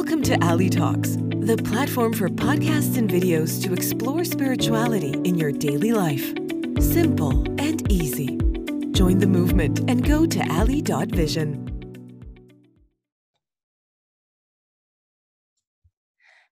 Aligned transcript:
Welcome 0.00 0.22
to 0.22 0.42
Ali 0.42 0.70
Talks, 0.70 1.16
the 1.16 1.60
platform 1.62 2.14
for 2.14 2.30
podcasts 2.30 2.96
and 2.96 3.08
videos 3.08 3.62
to 3.62 3.74
explore 3.74 4.24
spirituality 4.24 5.12
in 5.24 5.34
your 5.34 5.52
daily 5.52 5.92
life. 5.92 6.24
Simple 6.80 7.44
and 7.60 7.92
easy. 7.92 8.38
Join 8.92 9.18
the 9.18 9.26
movement 9.26 9.80
and 9.90 10.02
go 10.02 10.24
to 10.24 10.40
ali.vision. 10.50 11.66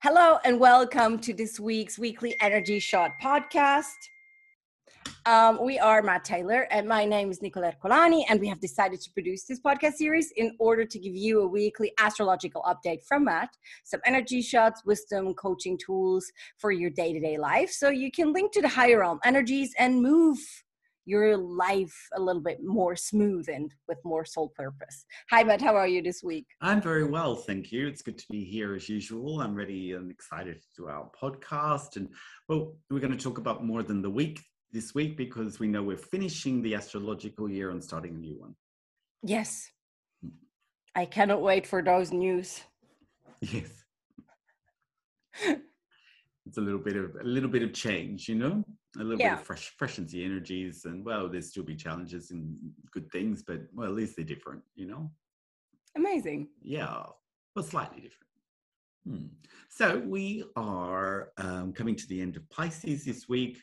Hello, 0.03 0.39
and 0.45 0.61
welcome 0.61 1.19
to 1.21 1.33
this 1.33 1.59
week's 1.59 1.99
weekly 1.99 2.37
Energy 2.43 2.79
Shot 2.79 3.13
podcast. 3.19 3.97
Um, 5.29 5.63
we 5.63 5.79
are 5.79 6.01
Matt 6.01 6.25
Taylor, 6.25 6.67
and 6.71 6.89
my 6.89 7.05
name 7.05 7.31
is 7.31 7.43
Nicolette 7.43 7.79
Colani, 7.85 8.25
and 8.31 8.41
we 8.41 8.49
have 8.49 8.61
decided 8.61 8.99
to 9.03 9.11
produce 9.13 9.45
this 9.45 9.61
podcast 9.61 9.97
series 9.97 10.33
in 10.37 10.57
order 10.59 10.87
to 10.87 10.99
give 10.99 11.15
you 11.15 11.43
a 11.43 11.47
weekly 11.47 11.93
astrological 11.99 12.63
update 12.63 13.05
from 13.07 13.25
Matt, 13.25 13.51
some 13.85 14.01
energy 14.07 14.41
shots, 14.41 14.87
wisdom, 14.87 15.35
coaching 15.35 15.77
tools 15.77 16.25
for 16.57 16.73
your 16.73 16.89
day 16.89 17.13
to 17.13 17.21
day 17.21 17.37
life, 17.37 17.71
so 17.71 17.91
you 17.91 18.11
can 18.11 18.33
link 18.33 18.53
to 18.53 18.63
the 18.63 18.69
higher 18.69 19.01
realm 19.01 19.21
energies 19.23 19.75
and 19.79 20.01
move 20.01 20.39
your 21.05 21.37
life 21.37 22.09
a 22.17 22.21
little 22.23 22.41
bit 22.41 22.61
more 22.65 22.97
smooth 22.97 23.51
and 23.51 23.75
with 23.87 23.99
more 24.07 24.25
soul 24.25 24.51
purpose. 24.57 25.05
Hi, 25.29 25.45
Matt. 25.45 25.61
How 25.61 25.77
are 25.77 25.89
you 25.89 26.01
this 26.01 26.23
week? 26.23 26.47
I'm 26.63 26.81
very 26.81 27.05
well, 27.05 27.37
thank 27.37 27.71
you. 27.71 27.87
It's 27.87 28.01
good 28.01 28.17
to 28.17 28.25
be 28.31 28.45
here 28.45 28.75
as 28.75 28.89
usual. 28.89 29.43
I'm 29.43 29.55
ready 29.55 29.93
and 29.93 30.11
excited 30.11 30.63
to 30.63 30.69
do 30.75 30.89
our 30.89 31.11
podcast. 31.23 31.97
And 31.97 32.09
well, 32.49 32.79
we're 32.89 33.01
going 33.01 33.17
to 33.17 33.23
talk 33.23 33.37
about 33.37 33.63
more 33.63 33.83
than 33.83 34.01
the 34.01 34.09
week 34.09 34.41
this 34.73 34.95
week 34.95 35.17
because 35.17 35.59
we 35.59 35.69
know 35.69 35.83
we're 35.83 35.97
finishing 35.97 36.63
the 36.63 36.75
astrological 36.75 37.51
year 37.51 37.71
and 37.71 37.83
starting 37.83 38.15
a 38.15 38.19
new 38.19 38.39
one. 38.39 38.55
Yes. 39.23 39.71
I 40.95 41.05
cannot 41.05 41.43
wait 41.43 41.67
for 41.67 41.83
those 41.83 42.13
news. 42.13 42.63
Yes. 43.41 43.71
it's 46.49 46.59
a 46.59 46.61
little 46.61 46.81
bit 46.81 46.97
of 46.97 47.15
a 47.21 47.25
little 47.25 47.49
bit 47.49 47.63
of 47.63 47.73
change, 47.73 48.29
you 48.29 48.35
know, 48.35 48.65
a 48.97 49.05
little 49.05 49.21
yeah. 49.21 49.35
bit 49.35 49.41
of 49.41 49.47
fresh 49.47 49.73
freshens 49.77 50.11
the 50.11 50.25
energies, 50.25 50.85
and 50.87 51.05
well, 51.05 51.29
there's 51.29 51.51
still 51.51 51.63
be 51.63 51.77
challenges 51.77 52.31
and 52.31 52.57
good 52.91 53.11
things, 53.13 53.45
but 53.47 53.61
well, 53.73 53.89
at 53.89 53.95
least 53.95 54.17
they're 54.17 54.25
different, 54.25 54.63
you 54.75 54.87
know. 54.87 55.11
Amazing. 55.97 56.49
Yeah, 56.63 57.05
but 57.55 57.65
slightly 57.65 58.01
different. 58.01 58.29
Hmm. 59.07 59.27
So 59.69 60.03
we 60.05 60.45
are 60.57 61.31
um, 61.39 61.73
coming 61.73 61.95
to 61.97 62.09
the 62.09 62.21
end 62.21 62.37
of 62.37 62.49
Pisces 62.51 63.05
this 63.05 63.29
week. 63.29 63.59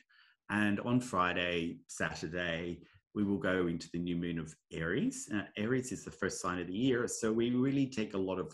And 0.50 0.80
on 0.82 1.00
Friday, 1.00 1.78
Saturday, 1.88 2.80
we 3.14 3.24
will 3.24 3.38
go 3.38 3.68
into 3.68 3.90
the 3.92 4.00
new 4.00 4.16
moon 4.16 4.40
of 4.40 4.54
Aries. 4.72 5.30
Uh, 5.34 5.44
Aries 5.58 5.92
is 5.92 6.04
the 6.04 6.12
first 6.12 6.42
sign 6.42 6.60
of 6.60 6.68
the 6.68 6.74
year. 6.74 7.08
So 7.08 7.32
we 7.32 7.52
really 7.52 7.88
take 7.88 8.14
a 8.14 8.18
lot 8.18 8.40
of 8.40 8.54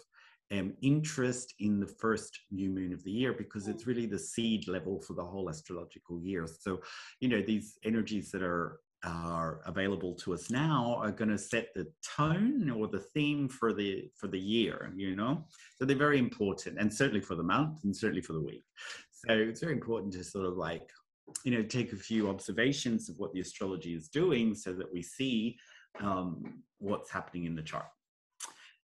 um, 0.51 0.73
interest 0.81 1.55
in 1.59 1.79
the 1.79 1.87
first 1.87 2.37
new 2.51 2.69
moon 2.69 2.93
of 2.93 3.03
the 3.03 3.11
year 3.11 3.33
because 3.33 3.67
it's 3.67 3.87
really 3.87 4.05
the 4.05 4.19
seed 4.19 4.67
level 4.67 5.01
for 5.01 5.13
the 5.13 5.25
whole 5.25 5.49
astrological 5.49 6.19
year. 6.21 6.47
So, 6.47 6.81
you 7.19 7.29
know, 7.29 7.41
these 7.41 7.77
energies 7.83 8.31
that 8.31 8.43
are 8.43 8.79
are 9.03 9.61
available 9.65 10.13
to 10.13 10.31
us 10.31 10.51
now 10.51 10.99
are 11.01 11.11
going 11.11 11.29
to 11.29 11.37
set 11.37 11.73
the 11.73 11.87
tone 12.03 12.69
or 12.69 12.87
the 12.87 12.99
theme 12.99 13.49
for 13.49 13.73
the 13.73 14.07
for 14.15 14.27
the 14.27 14.39
year 14.39 14.93
you 14.95 15.15
know 15.15 15.43
so 15.79 15.85
they're 15.85 15.97
very 15.97 16.19
important 16.19 16.77
and 16.77 16.93
certainly 16.93 17.19
for 17.19 17.33
the 17.33 17.41
month 17.41 17.83
and 17.83 17.95
certainly 17.95 18.21
for 18.21 18.33
the 18.33 18.41
week 18.41 18.63
so 19.11 19.33
it's 19.33 19.61
very 19.61 19.73
important 19.73 20.13
to 20.13 20.23
sort 20.23 20.45
of 20.45 20.55
like 20.55 20.87
you 21.43 21.51
know, 21.51 21.63
take 21.63 21.93
a 21.93 21.97
few 21.97 22.29
observations 22.29 23.09
of 23.09 23.17
what 23.17 23.33
the 23.33 23.41
astrology 23.41 23.93
is 23.93 24.07
doing 24.07 24.55
so 24.55 24.73
that 24.73 24.91
we 24.91 25.01
see 25.01 25.57
um, 25.99 26.63
what's 26.79 27.11
happening 27.11 27.45
in 27.45 27.55
the 27.55 27.61
chart. 27.61 27.87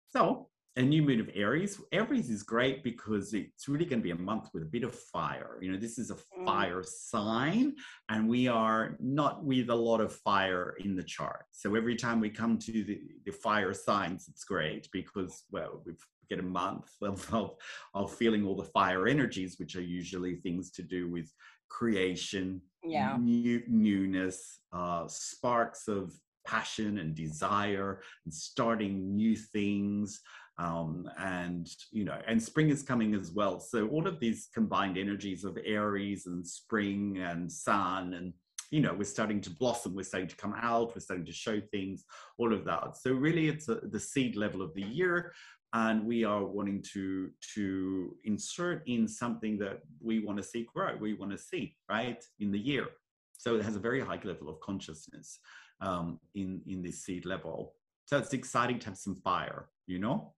So, 0.09 0.47
a 0.77 0.81
new 0.81 1.01
moon 1.01 1.19
of 1.19 1.29
Aries. 1.35 1.81
Aries 1.91 2.29
is 2.29 2.43
great 2.43 2.81
because 2.81 3.33
it's 3.33 3.67
really 3.67 3.83
going 3.83 3.99
to 3.99 4.03
be 4.03 4.11
a 4.11 4.15
month 4.15 4.49
with 4.53 4.63
a 4.63 4.67
bit 4.67 4.83
of 4.83 4.95
fire. 4.95 5.57
You 5.61 5.71
know, 5.71 5.77
this 5.77 5.97
is 5.97 6.11
a 6.11 6.15
mm. 6.15 6.45
fire 6.45 6.81
sign, 6.83 7.75
and 8.07 8.29
we 8.29 8.47
are 8.47 8.95
not 9.01 9.43
with 9.43 9.69
a 9.69 9.75
lot 9.75 9.99
of 9.99 10.15
fire 10.15 10.75
in 10.79 10.95
the 10.95 11.03
chart. 11.03 11.45
So 11.51 11.75
every 11.75 11.95
time 11.95 12.21
we 12.21 12.29
come 12.29 12.57
to 12.59 12.71
the, 12.71 13.01
the 13.25 13.31
fire 13.31 13.73
signs, 13.73 14.29
it's 14.29 14.45
great 14.45 14.87
because, 14.93 15.43
well, 15.51 15.83
we 15.85 15.93
get 16.29 16.39
a 16.39 16.43
month 16.43 16.89
of, 17.01 17.33
of, 17.33 17.55
of 17.93 18.13
feeling 18.15 18.45
all 18.45 18.55
the 18.55 18.63
fire 18.63 19.07
energies, 19.07 19.59
which 19.59 19.75
are 19.75 19.81
usually 19.81 20.35
things 20.35 20.71
to 20.71 20.83
do 20.83 21.09
with 21.09 21.29
creation, 21.71 22.61
yeah, 22.83 23.17
new, 23.19 23.63
newness, 23.67 24.59
uh, 24.73 25.07
sparks 25.07 25.87
of 25.87 26.13
passion 26.45 26.99
and 26.99 27.15
desire, 27.15 28.01
and 28.25 28.33
starting 28.33 29.15
new 29.15 29.35
things. 29.35 30.21
Um, 30.57 31.09
and 31.17 31.67
you 31.91 32.03
know, 32.03 32.19
and 32.27 32.41
spring 32.41 32.69
is 32.69 32.83
coming 32.83 33.15
as 33.15 33.31
well. 33.31 33.59
So 33.59 33.87
all 33.87 34.05
of 34.05 34.19
these 34.19 34.49
combined 34.53 34.97
energies 34.97 35.43
of 35.43 35.57
Aries 35.65 36.27
and 36.27 36.45
spring 36.45 37.17
and 37.17 37.51
sun 37.51 38.13
and 38.13 38.33
you 38.71 38.79
know 38.79 38.93
we're 38.93 39.03
starting 39.03 39.41
to 39.41 39.49
blossom 39.49 39.93
we're 39.93 40.01
starting 40.01 40.29
to 40.29 40.35
come 40.37 40.55
out 40.57 40.95
we're 40.95 41.01
starting 41.01 41.25
to 41.25 41.33
show 41.33 41.59
things 41.71 42.05
all 42.37 42.53
of 42.53 42.63
that 42.63 42.95
so 42.95 43.11
really 43.11 43.49
it's 43.49 43.67
a, 43.67 43.75
the 43.75 43.99
seed 43.99 44.37
level 44.37 44.61
of 44.61 44.73
the 44.73 44.81
year 44.81 45.33
and 45.73 46.05
we 46.05 46.23
are 46.23 46.43
wanting 46.43 46.83
to 46.93 47.29
to 47.55 48.15
insert 48.25 48.83
in 48.87 49.07
something 49.07 49.57
that 49.57 49.79
we 50.01 50.19
want 50.19 50.37
to 50.37 50.43
see 50.43 50.67
grow 50.73 50.95
we 50.99 51.13
want 51.13 51.31
to 51.31 51.37
see 51.37 51.75
right 51.89 52.23
in 52.39 52.51
the 52.51 52.59
year. 52.59 52.87
So 53.33 53.55
it 53.55 53.63
has 53.63 53.75
a 53.75 53.79
very 53.79 54.01
high 54.01 54.19
level 54.23 54.49
of 54.49 54.59
consciousness 54.59 55.39
um, 55.81 56.19
in 56.35 56.61
in 56.67 56.81
this 56.81 57.03
seed 57.03 57.25
level. 57.25 57.75
So 58.05 58.17
it's 58.17 58.33
exciting 58.33 58.79
to 58.79 58.87
have 58.87 58.97
some 58.97 59.15
fire 59.15 59.69
you 59.87 59.99
know? 59.99 60.33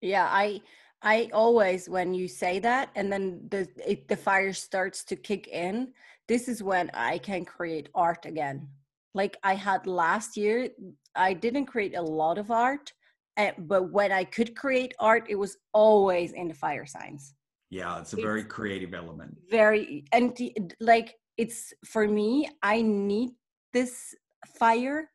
Yeah 0.00 0.28
i 0.30 0.60
i 1.02 1.30
always 1.32 1.88
when 1.88 2.14
you 2.14 2.28
say 2.28 2.58
that 2.60 2.90
and 2.94 3.10
then 3.12 3.24
the 3.50 3.68
it, 3.86 4.08
the 4.08 4.16
fire 4.16 4.52
starts 4.52 5.04
to 5.04 5.16
kick 5.16 5.48
in 5.48 5.92
this 6.28 6.48
is 6.48 6.62
when 6.62 6.90
i 6.94 7.18
can 7.18 7.44
create 7.44 7.88
art 7.94 8.26
again. 8.26 8.68
Like 9.14 9.36
i 9.42 9.54
had 9.54 9.86
last 9.86 10.36
year 10.36 10.68
i 11.14 11.32
didn't 11.32 11.66
create 11.66 11.96
a 11.96 12.02
lot 12.02 12.38
of 12.38 12.50
art 12.50 12.92
Eh, 13.36 13.52
but 13.58 13.90
when 13.90 14.12
I 14.12 14.24
could 14.24 14.54
create 14.54 14.94
art, 14.98 15.26
it 15.28 15.34
was 15.34 15.56
always 15.72 16.32
in 16.32 16.48
the 16.48 16.54
fire 16.54 16.86
signs. 16.86 17.34
Yeah, 17.70 17.98
it's 17.98 18.12
a 18.12 18.16
very 18.16 18.42
it's 18.42 18.52
creative 18.52 18.94
element. 18.94 19.36
Very, 19.50 20.04
and 20.12 20.38
like 20.80 21.16
it's 21.36 21.72
for 21.84 22.06
me, 22.06 22.48
I 22.62 22.82
need 22.82 23.30
this 23.72 24.14
fire. 24.46 25.10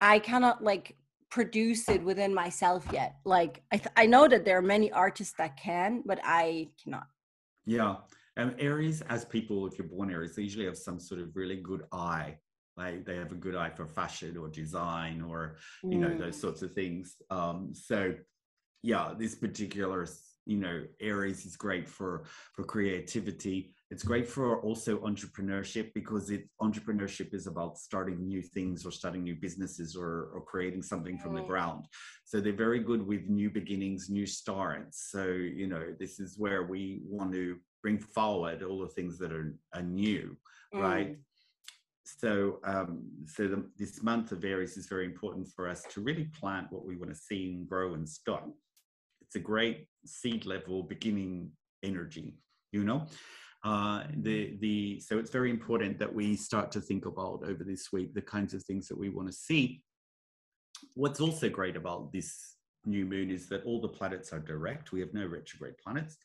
I 0.00 0.18
cannot 0.18 0.64
like 0.64 0.96
produce 1.30 1.88
it 1.90 2.02
within 2.02 2.32
myself 2.32 2.86
yet. 2.92 3.16
Like 3.26 3.62
I, 3.72 3.76
th- 3.76 3.92
I 3.96 4.06
know 4.06 4.28
that 4.28 4.44
there 4.46 4.56
are 4.56 4.62
many 4.62 4.90
artists 4.90 5.34
that 5.36 5.58
can, 5.58 6.02
but 6.06 6.18
I 6.24 6.68
cannot. 6.82 7.08
Yeah, 7.66 7.96
and 8.36 8.54
Aries, 8.58 9.02
as 9.02 9.24
people, 9.26 9.66
if 9.66 9.76
you're 9.76 9.88
born 9.88 10.10
Aries, 10.10 10.36
they 10.36 10.42
usually 10.42 10.66
have 10.66 10.78
some 10.78 10.98
sort 10.98 11.20
of 11.20 11.36
really 11.36 11.56
good 11.56 11.82
eye 11.92 12.38
like 12.76 13.04
they 13.04 13.16
have 13.16 13.32
a 13.32 13.36
good 13.36 13.56
eye 13.56 13.70
for 13.70 13.86
fashion 13.86 14.36
or 14.36 14.48
design 14.48 15.22
or 15.22 15.56
you 15.82 15.98
know 15.98 16.16
those 16.16 16.36
mm. 16.36 16.40
sorts 16.40 16.62
of 16.62 16.72
things 16.72 17.16
um 17.30 17.70
so 17.72 18.14
yeah 18.82 19.12
this 19.18 19.34
particular 19.34 20.06
you 20.46 20.56
know 20.56 20.84
aries 21.00 21.44
is 21.44 21.56
great 21.56 21.88
for 21.88 22.24
for 22.54 22.64
creativity 22.64 23.72
it's 23.90 24.02
great 24.02 24.28
for 24.28 24.60
also 24.62 24.98
entrepreneurship 24.98 25.92
because 25.94 26.30
it 26.30 26.48
entrepreneurship 26.62 27.34
is 27.34 27.46
about 27.46 27.78
starting 27.78 28.26
new 28.26 28.42
things 28.42 28.84
or 28.84 28.90
starting 28.90 29.22
new 29.22 29.34
businesses 29.34 29.96
or, 29.96 30.30
or 30.34 30.40
creating 30.44 30.82
something 30.82 31.18
from 31.18 31.34
the 31.34 31.40
mm. 31.40 31.46
ground 31.46 31.84
so 32.24 32.40
they're 32.40 32.52
very 32.52 32.80
good 32.80 33.04
with 33.04 33.28
new 33.28 33.50
beginnings 33.50 34.08
new 34.08 34.26
starts 34.26 35.08
so 35.10 35.24
you 35.24 35.66
know 35.66 35.94
this 35.98 36.20
is 36.20 36.38
where 36.38 36.62
we 36.64 37.00
want 37.04 37.32
to 37.32 37.56
bring 37.82 37.98
forward 37.98 38.62
all 38.62 38.80
the 38.80 38.88
things 38.88 39.18
that 39.18 39.32
are, 39.32 39.54
are 39.74 39.82
new 39.82 40.36
mm. 40.74 40.80
right 40.80 41.16
so 42.06 42.60
um, 42.64 43.02
so 43.26 43.48
the, 43.48 43.64
this 43.76 44.02
month 44.02 44.30
of 44.32 44.44
Aries 44.44 44.76
is 44.76 44.86
very 44.86 45.04
important 45.04 45.48
for 45.54 45.68
us 45.68 45.82
to 45.90 46.00
really 46.00 46.24
plant 46.38 46.68
what 46.70 46.84
we 46.84 46.96
want 46.96 47.10
to 47.10 47.16
see 47.16 47.52
and 47.52 47.68
grow 47.68 47.94
and 47.94 48.08
start. 48.08 48.44
It's 49.22 49.36
a 49.36 49.40
great 49.40 49.88
seed 50.04 50.46
level 50.46 50.82
beginning 50.84 51.50
energy, 51.82 52.34
you 52.70 52.84
know. 52.84 53.06
Uh, 53.64 54.04
the 54.18 54.56
the 54.60 55.00
so 55.00 55.18
it's 55.18 55.30
very 55.30 55.50
important 55.50 55.98
that 55.98 56.14
we 56.14 56.36
start 56.36 56.70
to 56.70 56.80
think 56.80 57.06
about 57.06 57.42
over 57.44 57.64
this 57.64 57.92
week 57.92 58.14
the 58.14 58.22
kinds 58.22 58.54
of 58.54 58.62
things 58.62 58.86
that 58.86 58.98
we 58.98 59.08
want 59.08 59.28
to 59.28 59.34
see. 59.34 59.82
What's 60.94 61.20
also 61.20 61.48
great 61.48 61.74
about 61.74 62.12
this 62.12 62.56
new 62.84 63.04
moon 63.04 63.30
is 63.30 63.48
that 63.48 63.64
all 63.64 63.80
the 63.80 63.88
planets 63.88 64.32
are 64.32 64.38
direct. 64.38 64.92
We 64.92 65.00
have 65.00 65.12
no 65.12 65.26
retrograde 65.26 65.76
planets. 65.78 66.16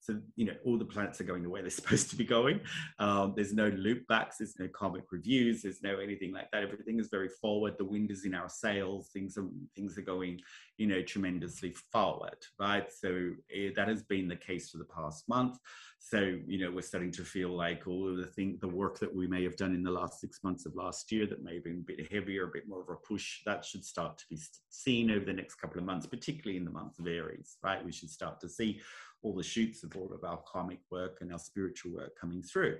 So, 0.00 0.18
you 0.36 0.46
know, 0.46 0.54
all 0.64 0.78
the 0.78 0.84
planets 0.84 1.20
are 1.20 1.24
going 1.24 1.42
the 1.42 1.50
way 1.50 1.60
they're 1.60 1.70
supposed 1.80 2.10
to 2.10 2.16
be 2.16 2.24
going. 2.24 2.60
Um, 2.98 3.34
there's 3.36 3.52
no 3.52 3.68
loop 3.68 4.06
backs, 4.08 4.38
there's 4.38 4.58
no 4.58 4.68
karmic 4.68 5.04
reviews, 5.12 5.62
there's 5.62 5.82
no 5.82 5.98
anything 5.98 6.32
like 6.32 6.50
that. 6.50 6.62
Everything 6.62 6.98
is 6.98 7.08
very 7.10 7.28
forward. 7.28 7.76
The 7.78 7.84
wind 7.84 8.10
is 8.10 8.24
in 8.24 8.34
our 8.34 8.48
sails. 8.48 9.10
Things 9.12 9.36
are 9.36 9.46
things 9.76 9.98
are 9.98 10.02
going, 10.02 10.40
you 10.78 10.86
know, 10.86 11.02
tremendously 11.02 11.74
forward, 11.92 12.38
right? 12.58 12.90
So 12.90 13.32
eh, 13.54 13.70
that 13.76 13.88
has 13.88 14.02
been 14.02 14.28
the 14.28 14.36
case 14.36 14.70
for 14.70 14.78
the 14.78 14.84
past 14.84 15.28
month. 15.28 15.58
So, 16.02 16.38
you 16.46 16.58
know, 16.58 16.72
we're 16.72 16.80
starting 16.80 17.12
to 17.12 17.24
feel 17.24 17.50
like 17.50 17.86
all 17.86 18.08
of 18.08 18.16
the 18.16 18.26
thing, 18.26 18.58
the 18.62 18.68
work 18.68 18.98
that 19.00 19.14
we 19.14 19.26
may 19.26 19.44
have 19.44 19.56
done 19.56 19.74
in 19.74 19.82
the 19.82 19.90
last 19.90 20.18
six 20.18 20.42
months 20.42 20.64
of 20.64 20.74
last 20.74 21.12
year 21.12 21.26
that 21.26 21.44
may 21.44 21.54
have 21.54 21.64
been 21.64 21.84
a 21.86 21.92
bit 21.92 22.10
heavier, 22.10 22.44
a 22.44 22.50
bit 22.50 22.66
more 22.66 22.80
of 22.80 22.88
a 22.88 22.96
push, 23.06 23.42
that 23.44 23.66
should 23.66 23.84
start 23.84 24.16
to 24.16 24.24
be 24.30 24.38
seen 24.70 25.10
over 25.10 25.26
the 25.26 25.32
next 25.32 25.56
couple 25.56 25.78
of 25.78 25.84
months, 25.84 26.06
particularly 26.06 26.56
in 26.56 26.64
the 26.64 26.70
month 26.70 26.98
of 26.98 27.06
Aries, 27.06 27.58
right? 27.62 27.84
We 27.84 27.92
should 27.92 28.08
start 28.08 28.40
to 28.40 28.48
see 28.48 28.80
all 29.22 29.34
the 29.34 29.42
shoots 29.42 29.82
of 29.82 29.96
all 29.96 30.12
of 30.12 30.24
our 30.24 30.40
karmic 30.46 30.80
work 30.90 31.18
and 31.20 31.32
our 31.32 31.38
spiritual 31.38 31.92
work 31.92 32.18
coming 32.18 32.42
through. 32.42 32.76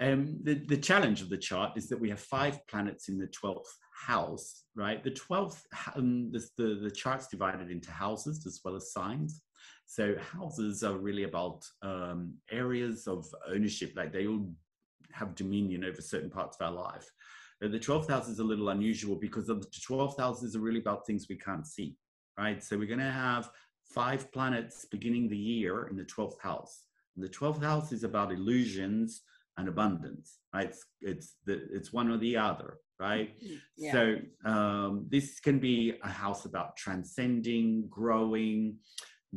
Um, 0.00 0.38
the, 0.44 0.54
the 0.54 0.76
challenge 0.76 1.22
of 1.22 1.28
the 1.28 1.36
chart 1.36 1.72
is 1.76 1.88
that 1.88 2.00
we 2.00 2.08
have 2.10 2.20
five 2.20 2.64
planets 2.68 3.08
in 3.08 3.18
the 3.18 3.26
12th 3.28 3.66
house, 3.92 4.62
right? 4.76 5.02
The 5.02 5.10
12th, 5.10 5.60
um, 5.96 6.30
the, 6.30 6.46
the, 6.56 6.80
the 6.82 6.90
chart's 6.90 7.26
divided 7.26 7.70
into 7.70 7.90
houses 7.90 8.46
as 8.46 8.60
well 8.64 8.76
as 8.76 8.92
signs. 8.92 9.42
So 9.86 10.14
houses 10.32 10.84
are 10.84 10.98
really 10.98 11.24
about 11.24 11.64
um, 11.82 12.34
areas 12.50 13.08
of 13.08 13.26
ownership, 13.48 13.94
like 13.96 14.12
they 14.12 14.26
all 14.26 14.48
have 15.12 15.34
dominion 15.34 15.84
over 15.84 16.00
certain 16.00 16.30
parts 16.30 16.58
of 16.60 16.66
our 16.66 16.72
life. 16.72 17.10
The 17.60 17.68
12th 17.68 18.08
house 18.08 18.28
is 18.28 18.38
a 18.38 18.44
little 18.44 18.68
unusual 18.68 19.16
because 19.16 19.48
the 19.48 19.56
12th 19.56 20.18
house 20.20 20.44
is 20.44 20.56
really 20.56 20.78
about 20.78 21.06
things 21.06 21.26
we 21.28 21.36
can't 21.36 21.66
see, 21.66 21.96
right? 22.38 22.62
So 22.62 22.78
we're 22.78 22.86
going 22.86 23.00
to 23.00 23.10
have 23.10 23.50
five 23.88 24.30
planets 24.32 24.84
beginning 24.84 25.28
the 25.28 25.36
year 25.36 25.86
in 25.88 25.96
the 25.96 26.04
12th 26.04 26.40
house. 26.40 26.84
And 27.16 27.24
the 27.24 27.28
12th 27.28 27.62
house 27.62 27.92
is 27.92 28.04
about 28.04 28.32
illusions 28.32 29.22
and 29.56 29.68
abundance, 29.68 30.38
right? 30.54 30.68
It's, 30.68 30.84
it's, 31.00 31.34
the, 31.44 31.66
it's 31.72 31.92
one 31.92 32.10
or 32.10 32.16
the 32.16 32.36
other, 32.36 32.78
right? 33.00 33.34
Mm-hmm. 33.42 33.54
Yeah. 33.76 33.92
So 33.92 34.16
um, 34.44 35.06
this 35.08 35.40
can 35.40 35.58
be 35.58 35.94
a 36.02 36.08
house 36.08 36.44
about 36.44 36.76
transcending, 36.76 37.86
growing, 37.88 38.76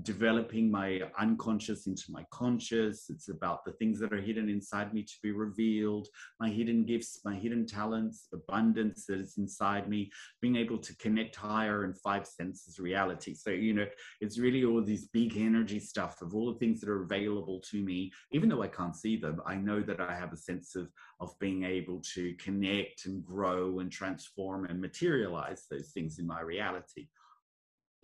developing 0.04 0.72
my 0.72 1.02
unconscious 1.20 1.86
into 1.86 2.06
my 2.10 2.26
conscious. 2.32 3.10
It's 3.10 3.30
about 3.30 3.66
the 3.66 3.74
things 3.74 4.00
that 4.00 4.14
are 4.14 4.22
hidden 4.22 4.50
inside 4.50 4.94
me 4.94 5.04
to 5.04 5.14
be 5.22 5.32
revealed, 5.32 6.08
my 6.40 6.50
hidden 6.50 6.86
gifts, 6.86 7.20
my 7.26 7.36
hidden 7.36 7.66
talents, 7.66 8.28
abundance 8.34 9.06
that 9.08 9.20
is 9.20 9.38
inside 9.38 9.90
me, 9.90 10.10
being 10.42 10.56
able 10.56 10.78
to 10.78 10.96
connect 10.98 11.36
higher 11.36 11.84
and 11.84 11.98
five 11.98 12.26
senses 12.26 12.80
reality. 12.80 13.34
So, 13.34 13.50
you 13.50 13.74
know, 13.74 13.88
it's 14.22 14.40
really 14.40 14.64
all 14.64 14.82
these 14.82 15.08
big 15.08 15.38
energy 15.38 15.80
stuff 15.80 16.22
of 16.22 16.34
all 16.34 16.54
the 16.54 16.60
things 16.60 16.80
that 16.82 16.90
are 16.90 17.04
available 17.04 17.62
to 17.72 17.84
me. 17.84 18.12
Even 18.32 18.48
though 18.48 18.64
I 18.64 18.68
can't 18.68 18.96
see 18.96 19.18
them, 19.18 19.42
I 19.46 19.56
know 19.56 19.82
that 19.82 20.00
I 20.00 20.16
have 20.16 20.32
a 20.32 20.38
sense 20.38 20.76
of, 20.76 20.90
of 21.20 21.38
being 21.40 21.64
able 21.66 22.02
to 22.14 22.34
connect 22.36 23.06
and 23.06 23.26
grow 23.26 23.80
and 23.80 23.92
transform 23.92 24.66
and 24.66 24.80
materialize 24.80 25.66
those 25.70 25.90
things 25.90 26.18
in 26.18 26.26
my 26.26 26.42
reality 26.42 27.08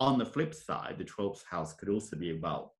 on 0.00 0.18
the 0.18 0.26
flip 0.26 0.54
side, 0.54 0.96
the 0.98 1.04
12th 1.04 1.44
house 1.44 1.72
could 1.72 1.88
also 1.88 2.16
be 2.16 2.30
about 2.30 2.70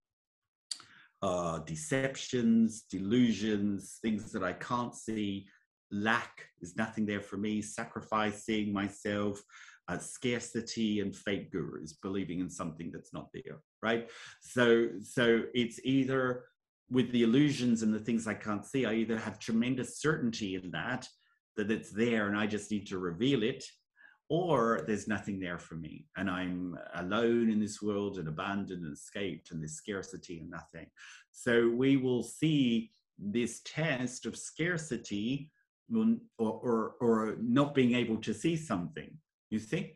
uh, 1.22 1.58
deceptions, 1.60 2.82
delusions, 2.82 3.98
things 4.00 4.30
that 4.32 4.44
I 4.44 4.52
can't 4.52 4.94
see. 4.94 5.48
Lack 5.90 6.46
is 6.60 6.76
nothing 6.76 7.06
there 7.06 7.20
for 7.20 7.36
me, 7.36 7.60
sacrificing 7.60 8.72
myself, 8.72 9.42
uh, 9.88 9.98
scarcity 9.98 11.00
and 11.00 11.16
fake 11.16 11.50
gurus, 11.50 11.94
believing 11.94 12.40
in 12.40 12.50
something 12.50 12.90
that's 12.92 13.12
not 13.12 13.28
there, 13.32 13.58
right? 13.82 14.08
So, 14.40 14.88
so 15.02 15.42
it's 15.54 15.80
either 15.82 16.44
with 16.90 17.10
the 17.10 17.22
illusions 17.22 17.82
and 17.82 17.92
the 17.92 17.98
things 17.98 18.26
I 18.26 18.34
can't 18.34 18.64
see, 18.64 18.86
I 18.86 18.94
either 18.94 19.18
have 19.18 19.38
tremendous 19.38 20.00
certainty 20.00 20.54
in 20.54 20.70
that, 20.70 21.08
that 21.56 21.70
it's 21.70 21.90
there 21.90 22.28
and 22.28 22.38
I 22.38 22.46
just 22.46 22.70
need 22.70 22.86
to 22.88 22.98
reveal 22.98 23.42
it, 23.42 23.64
or 24.28 24.84
there's 24.86 25.08
nothing 25.08 25.40
there 25.40 25.58
for 25.58 25.74
me 25.74 26.06
and 26.16 26.28
i'm 26.28 26.78
alone 26.94 27.50
in 27.50 27.60
this 27.60 27.80
world 27.80 28.18
and 28.18 28.28
abandoned 28.28 28.84
and 28.84 28.92
escaped 28.92 29.50
and 29.50 29.60
there's 29.60 29.72
scarcity 29.72 30.40
and 30.40 30.50
nothing. 30.50 30.86
So 31.30 31.68
we 31.68 31.96
will 31.96 32.22
see 32.22 32.90
this 33.18 33.60
test 33.64 34.26
of 34.26 34.36
scarcity 34.36 35.50
or, 35.94 36.16
or, 36.38 36.94
or 37.00 37.36
not 37.40 37.74
being 37.74 37.94
able 37.94 38.18
to 38.18 38.34
see 38.34 38.56
something 38.56 39.10
you 39.50 39.58
see 39.58 39.94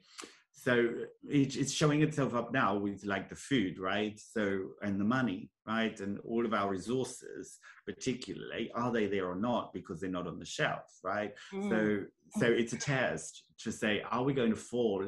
so 0.63 0.91
it's 1.29 1.73
showing 1.73 2.03
itself 2.03 2.35
up 2.35 2.53
now 2.53 2.77
with 2.77 3.05
like 3.05 3.29
the 3.29 3.35
food 3.35 3.81
right? 3.81 4.19
So 4.19 4.69
and 4.81 5.01
the 5.01 5.05
money 5.05 5.51
right? 5.67 5.99
And 5.99 6.21
all 6.21 6.47
of 6.47 6.55
our 6.55 6.71
resources 6.71 7.59
particularly 7.85 8.71
are 8.75 8.93
they 8.93 9.07
there 9.07 9.27
or 9.27 9.35
not? 9.35 9.73
Because 9.73 10.01
they're 10.01 10.11
not 10.11 10.29
on 10.29 10.39
the 10.39 10.45
shelf 10.45 11.01
right? 11.03 11.35
Mm. 11.53 11.69
so 11.69 12.05
so 12.39 12.47
it's 12.47 12.73
a 12.73 12.79
test 12.79 13.45
to 13.65 13.73
say 13.73 14.03
are 14.09 14.23
we 14.23 14.35
going 14.35 14.51
to 14.51 14.57
fall 14.57 15.05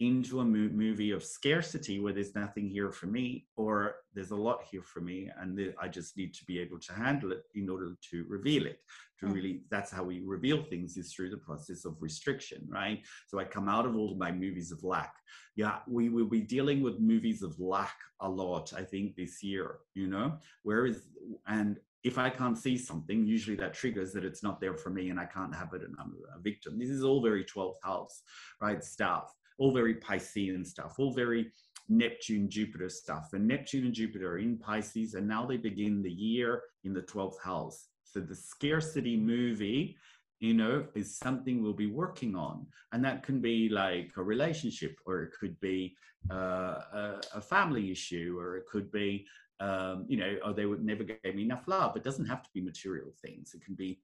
into 0.00 0.40
a 0.40 0.44
mo- 0.44 0.70
movie 0.72 1.10
of 1.10 1.22
scarcity 1.22 2.00
where 2.00 2.12
there's 2.12 2.34
nothing 2.34 2.68
here 2.68 2.90
for 2.90 3.06
me 3.06 3.46
or 3.56 3.96
there's 4.14 4.30
a 4.30 4.36
lot 4.36 4.62
here 4.70 4.82
for 4.82 5.00
me 5.00 5.30
and 5.38 5.56
th- 5.56 5.74
i 5.80 5.86
just 5.86 6.16
need 6.16 6.34
to 6.34 6.44
be 6.44 6.58
able 6.58 6.78
to 6.78 6.92
handle 6.92 7.32
it 7.32 7.42
in 7.54 7.68
order 7.68 7.94
to 8.10 8.24
reveal 8.28 8.66
it 8.66 8.80
to 9.20 9.26
mm. 9.26 9.34
really 9.34 9.60
that's 9.70 9.90
how 9.90 10.02
we 10.02 10.20
reveal 10.24 10.62
things 10.62 10.96
is 10.96 11.12
through 11.12 11.30
the 11.30 11.36
process 11.36 11.84
of 11.84 11.96
restriction 12.00 12.66
right 12.68 13.02
so 13.28 13.38
i 13.38 13.44
come 13.44 13.68
out 13.68 13.86
of 13.86 13.96
all 13.96 14.16
my 14.16 14.32
movies 14.32 14.72
of 14.72 14.82
lack 14.82 15.14
yeah 15.56 15.78
we 15.86 16.08
will 16.08 16.28
be 16.28 16.40
dealing 16.40 16.80
with 16.80 16.98
movies 16.98 17.42
of 17.42 17.58
lack 17.60 17.96
a 18.20 18.28
lot 18.28 18.72
i 18.76 18.82
think 18.82 19.14
this 19.14 19.42
year 19.42 19.76
you 19.94 20.08
know 20.08 20.36
whereas 20.62 21.08
and 21.46 21.78
if 22.04 22.18
I 22.18 22.30
can't 22.30 22.58
see 22.58 22.76
something, 22.76 23.24
usually 23.24 23.56
that 23.58 23.74
triggers 23.74 24.12
that 24.12 24.24
it's 24.24 24.42
not 24.42 24.60
there 24.60 24.74
for 24.74 24.90
me 24.90 25.10
and 25.10 25.20
I 25.20 25.24
can't 25.24 25.54
have 25.54 25.72
it 25.72 25.82
and 25.82 25.94
I'm 26.00 26.12
a 26.36 26.40
victim. 26.40 26.76
This 26.76 26.90
is 26.90 27.04
all 27.04 27.22
very 27.22 27.44
12th 27.44 27.76
house, 27.84 28.22
right? 28.60 28.82
Stuff 28.82 29.32
all 29.58 29.72
very 29.72 29.94
Piscean 29.94 30.66
stuff, 30.66 30.94
all 30.98 31.12
very 31.12 31.52
Neptune, 31.88 32.48
Jupiter 32.48 32.88
stuff. 32.88 33.30
And 33.32 33.46
Neptune 33.46 33.86
and 33.86 33.94
Jupiter 33.94 34.32
are 34.32 34.38
in 34.38 34.58
Pisces, 34.58 35.14
and 35.14 35.26
now 35.26 35.46
they 35.46 35.56
begin 35.56 36.02
the 36.02 36.10
year 36.10 36.62
in 36.84 36.92
the 36.92 37.02
12th 37.02 37.40
house. 37.42 37.88
So 38.04 38.20
the 38.20 38.34
scarcity 38.34 39.16
movie, 39.16 39.96
you 40.40 40.54
know, 40.54 40.86
is 40.94 41.16
something 41.16 41.62
we'll 41.62 41.72
be 41.72 41.86
working 41.86 42.34
on. 42.34 42.66
And 42.92 43.04
that 43.04 43.22
can 43.22 43.40
be 43.40 43.68
like 43.68 44.12
a 44.16 44.22
relationship, 44.22 44.96
or 45.06 45.22
it 45.22 45.32
could 45.38 45.58
be 45.60 45.96
uh, 46.30 46.34
a, 46.34 47.20
a, 47.34 47.40
family 47.40 47.90
issue, 47.90 48.36
or 48.38 48.56
it 48.56 48.66
could 48.66 48.90
be, 48.92 49.26
um, 49.60 50.04
you 50.08 50.16
know, 50.16 50.36
oh, 50.44 50.52
they 50.52 50.66
would 50.66 50.84
never 50.84 51.04
gave 51.04 51.34
me 51.34 51.42
enough 51.42 51.66
love. 51.66 51.96
It 51.96 52.04
doesn't 52.04 52.26
have 52.26 52.42
to 52.42 52.50
be 52.54 52.60
material 52.60 53.12
things. 53.24 53.54
It 53.54 53.64
can 53.64 53.74
be 53.74 54.00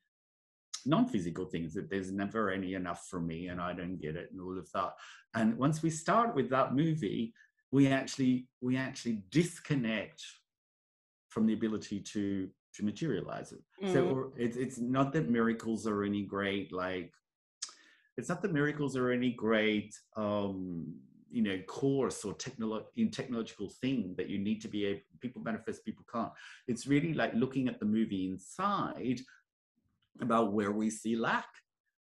non-physical 0.89 1.45
things 1.45 1.75
that 1.75 1.91
there's 1.91 2.11
never 2.11 2.51
any 2.51 2.75
enough 2.75 3.07
for 3.09 3.21
me 3.21 3.49
and 3.49 3.61
I 3.61 3.73
don't 3.75 4.01
get 4.01 4.17
it 4.17 4.31
and 4.33 4.41
all 4.41 4.59
of 4.59 4.71
that. 4.73 4.95
And 5.35 5.57
once 5.59 5.83
we 5.83 5.91
start 5.91 6.35
with 6.35 6.49
that 6.51 6.75
movie, 6.75 7.35
we 7.71 7.89
actually 7.89 8.49
we 8.61 8.77
actually 8.77 9.23
disconnect 9.31 10.23
from 11.29 11.47
the 11.47 11.53
ability 11.53 12.01
to 12.01 12.49
to 12.75 12.85
materialize 12.85 13.53
it. 13.53 13.63
Mm. 13.83 13.93
So 13.93 14.33
it's 14.37 14.57
it's 14.57 14.79
not 14.79 15.13
that 15.13 15.29
miracles 15.29 15.87
are 15.87 16.03
any 16.03 16.23
great 16.23 16.73
like 16.73 17.13
it's 18.17 18.29
not 18.29 18.43
that 18.43 18.53
miracles 18.53 18.97
are 18.97 19.11
any 19.11 19.31
great 19.31 19.95
um 20.17 20.95
you 21.31 21.43
know 21.43 21.59
course 21.67 22.25
or 22.25 22.35
technolo- 22.35 22.87
in 22.97 23.11
technological 23.11 23.69
thing 23.69 24.15
that 24.17 24.29
you 24.29 24.39
need 24.39 24.61
to 24.63 24.69
be 24.69 24.87
able 24.87 25.01
people 25.21 25.43
manifest 25.43 25.85
people 25.85 26.05
can't 26.13 26.33
it's 26.67 26.87
really 26.87 27.13
like 27.13 27.33
looking 27.35 27.69
at 27.69 27.79
the 27.79 27.85
movie 27.85 28.27
inside 28.27 29.21
about 30.21 30.53
where 30.53 30.73
we 30.73 30.91
see 30.91 31.17
lack 31.17 31.47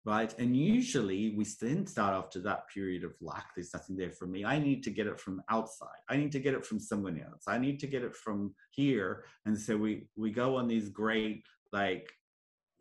right? 0.06 0.34
And 0.38 0.56
usually 0.56 1.34
we 1.36 1.46
then 1.62 1.88
start 1.88 2.14
after 2.14 2.40
that 2.42 2.68
period 2.68 3.04
of 3.04 3.14
lack 3.22 3.56
there's 3.56 3.74
nothing 3.74 3.96
there 3.96 4.12
for 4.12 4.28
me. 4.28 4.44
I 4.44 4.60
need 4.60 4.84
to 4.84 4.92
get 4.92 5.08
it 5.08 5.20
from 5.20 5.42
outside. 5.50 5.88
I 6.10 6.18
need 6.18 6.32
to 6.34 6.40
get 6.40 6.54
it 6.54 6.66
from 6.66 6.80
someone 6.80 7.20
else. 7.20 7.44
I 7.48 7.58
need 7.58 7.80
to 7.82 7.88
get 7.88 8.04
it 8.04 8.16
from 8.16 8.54
here. 8.72 9.24
And 9.46 9.58
so 9.58 9.78
we 9.78 10.08
we 10.16 10.32
go 10.32 10.58
on 10.58 10.68
these 10.68 10.90
great 10.90 11.46
like 11.72 12.12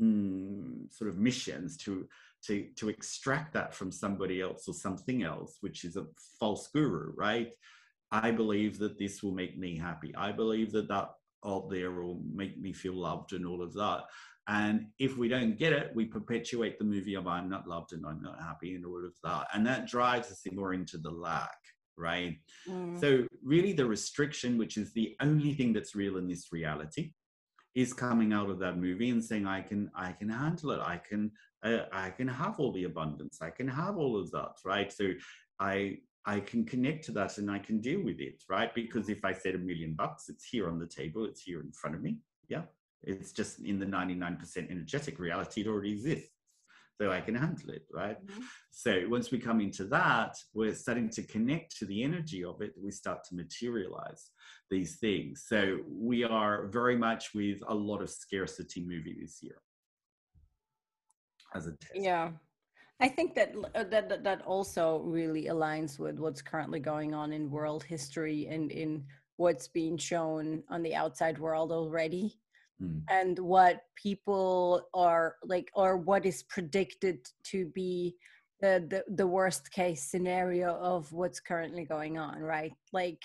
mm, 0.01 0.93
sort 0.93 1.11
of 1.11 1.19
missions 1.19 1.77
to 1.79 2.09
to 2.47 2.67
to 2.77 2.89
extract 2.89 3.53
that 3.53 3.73
from 3.73 3.93
somebody 3.93 4.41
else 4.41 4.67
or 4.67 4.75
something 4.75 5.23
else 5.23 5.59
which 5.61 5.85
is 5.85 5.97
a 5.97 6.07
false 6.41 6.69
guru 6.75 7.13
right? 7.17 7.55
I 8.11 8.31
believe 8.31 8.79
that 8.79 8.99
this 8.99 9.23
will 9.23 9.33
make 9.33 9.57
me 9.57 9.79
happy. 9.79 10.13
I 10.15 10.33
believe 10.33 10.73
that 10.73 10.89
that 10.89 11.11
out 11.45 11.71
there 11.71 11.93
will 11.93 12.21
make 12.33 12.61
me 12.61 12.73
feel 12.73 12.95
loved 12.95 13.33
and 13.33 13.47
all 13.47 13.63
of 13.63 13.73
that 13.75 14.03
and 14.49 14.87
if 14.99 15.17
we 15.17 15.29
don't 15.29 15.59
get 15.59 15.73
it, 15.73 15.93
we 15.95 16.05
perpetuate 16.05 16.79
the 16.79 16.85
movie 16.85 17.15
of 17.15 17.27
I'm 17.27 17.49
not 17.49 17.69
loved 17.69 17.93
and 17.93 18.05
I'm 18.05 18.21
not 18.21 18.41
happy 18.41 18.75
and 18.75 18.85
all 18.85 19.05
of 19.05 19.15
that. 19.23 19.47
And 19.55 19.65
that 19.67 19.87
drives 19.87 20.33
us 20.33 20.43
more 20.53 20.75
into 20.75 20.99
the 20.99 21.11
lack, 21.11 21.57
right? 21.97 22.39
Mm. 22.69 23.01
So, 23.01 23.25
really, 23.45 23.73
the 23.73 23.87
restriction, 23.87 24.59
which 24.59 24.77
is 24.77 24.93
the 24.93 25.15
only 25.21 25.55
thing 25.55 25.73
that's 25.73 25.95
real 25.95 26.17
in 26.17 26.27
this 26.27 26.49
reality, 26.51 27.13
is 27.77 27.93
coming 27.93 28.33
out 28.33 28.51
of 28.51 28.59
that 28.59 28.79
movie 28.79 29.11
and 29.11 29.25
saying, 29.25 29.47
I 29.47 29.63
can, 29.63 29.91
I 29.95 30.13
can 30.13 30.29
handle 30.29 30.73
it. 30.73 30.81
I 30.81 30.97
can, 30.97 31.31
uh, 31.63 31.85
I 31.93 32.11
can 32.11 32.27
have 32.27 32.59
all 32.59 32.73
the 32.73 32.85
abundance. 32.85 33.39
I 33.41 33.51
can 33.51 33.69
have 33.69 33.97
all 33.97 34.21
of 34.21 34.31
that, 34.33 34.57
right? 34.65 34.93
So, 34.93 35.13
I 35.61 35.99
I 36.25 36.41
can 36.41 36.65
connect 36.65 37.05
to 37.07 37.13
that 37.13 37.39
and 37.39 37.51
I 37.51 37.59
can 37.59 37.81
deal 37.81 38.03
with 38.03 38.21
it, 38.21 38.45
right? 38.49 38.73
Because 38.75 39.09
if 39.09 39.25
I 39.25 39.33
said 39.33 39.55
a 39.57 39.59
million 39.59 39.95
bucks, 39.95 40.29
it's 40.29 40.45
here 40.45 40.69
on 40.69 40.79
the 40.79 40.87
table, 40.87 41.25
it's 41.25 41.43
here 41.43 41.61
in 41.61 41.73
front 41.73 41.97
of 41.97 42.03
me. 42.03 42.19
Yeah. 42.49 42.63
It's 43.05 43.33
just 43.33 43.61
in 43.61 43.79
the 43.79 43.87
99% 43.87 44.71
energetic 44.71 45.19
reality, 45.19 45.63
it 45.63 45.67
already 45.67 45.93
exists. 45.93 46.31
So 47.01 47.11
I 47.11 47.21
can 47.21 47.35
handle 47.35 47.71
it, 47.71 47.85
right? 47.93 48.25
Mm-hmm. 48.25 48.43
So 48.71 49.03
once 49.09 49.33
we 49.33 49.39
come 49.39 49.61
into 49.61 49.85
that, 49.87 50.37
we're 50.55 50.75
starting 50.75 51.09
to 51.11 51.23
connect 51.23 51.77
to 51.79 51.87
the 51.87 52.03
energy 52.03 52.45
of 52.45 52.61
it. 52.61 52.75
We 52.81 52.91
start 52.91 53.25
to 53.29 53.35
materialize 53.35 54.31
these 54.71 54.97
things. 54.97 55.45
So 55.49 55.79
we 55.89 56.23
are 56.23 56.67
very 56.69 56.97
much 56.97 57.31
with 57.35 57.59
a 57.67 57.75
lot 57.75 58.03
of 58.03 58.11
scarcity 58.11 58.85
movie 58.87 59.17
this 59.21 59.39
year 59.43 59.57
as 61.55 61.67
a 61.67 61.73
test. 61.73 61.93
Yeah. 61.97 62.31
I 63.01 63.09
think 63.09 63.35
that, 63.35 63.53
uh, 63.75 63.85
that 63.85 64.23
that 64.23 64.43
also 64.43 65.01
really 65.01 65.47
aligns 65.47 65.99
with 65.99 66.21
what's 66.21 66.41
currently 66.41 66.79
going 66.79 67.15
on 67.15 67.33
in 67.33 67.51
world 67.51 67.83
history 67.83 68.47
and 68.49 68.71
in 68.71 69.05
what's 69.39 69.67
being 69.67 69.97
shown 69.97 70.63
on 70.69 70.85
the 70.85 70.95
outside 70.95 71.39
world 71.39 71.73
already 71.73 72.39
mm. 72.83 73.03
and 73.11 73.39
what 73.39 73.83
people 73.97 74.89
are 74.95 75.37
like 75.45 75.71
or 75.75 75.97
what 75.97 76.27
is 76.27 76.43
predicted 76.45 77.19
to 77.45 77.67
be 77.75 78.15
the, 78.61 78.85
the 78.89 79.05
the 79.17 79.27
worst 79.27 79.71
case 79.73 80.11
scenario 80.11 80.75
of 80.77 81.13
what's 81.13 81.41
currently 81.41 81.85
going 81.85 82.19
on 82.19 82.39
right 82.39 82.73
like 82.93 83.23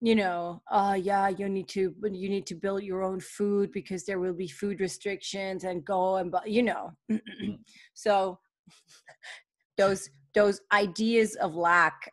you 0.00 0.14
know 0.14 0.62
oh 0.70 0.94
yeah 0.94 1.28
you 1.28 1.48
need 1.48 1.68
to 1.68 1.94
you 2.10 2.28
need 2.28 2.46
to 2.46 2.54
build 2.54 2.82
your 2.82 3.02
own 3.02 3.20
food 3.20 3.70
because 3.72 4.04
there 4.04 4.18
will 4.18 4.32
be 4.32 4.48
food 4.48 4.80
restrictions 4.80 5.64
and 5.64 5.84
go 5.84 6.16
and 6.16 6.30
but 6.30 6.48
you 6.50 6.62
know 6.62 6.92
mm. 7.10 7.20
so 7.94 8.38
those 9.76 10.08
those 10.34 10.60
ideas 10.72 11.34
of 11.36 11.54
lack 11.54 12.12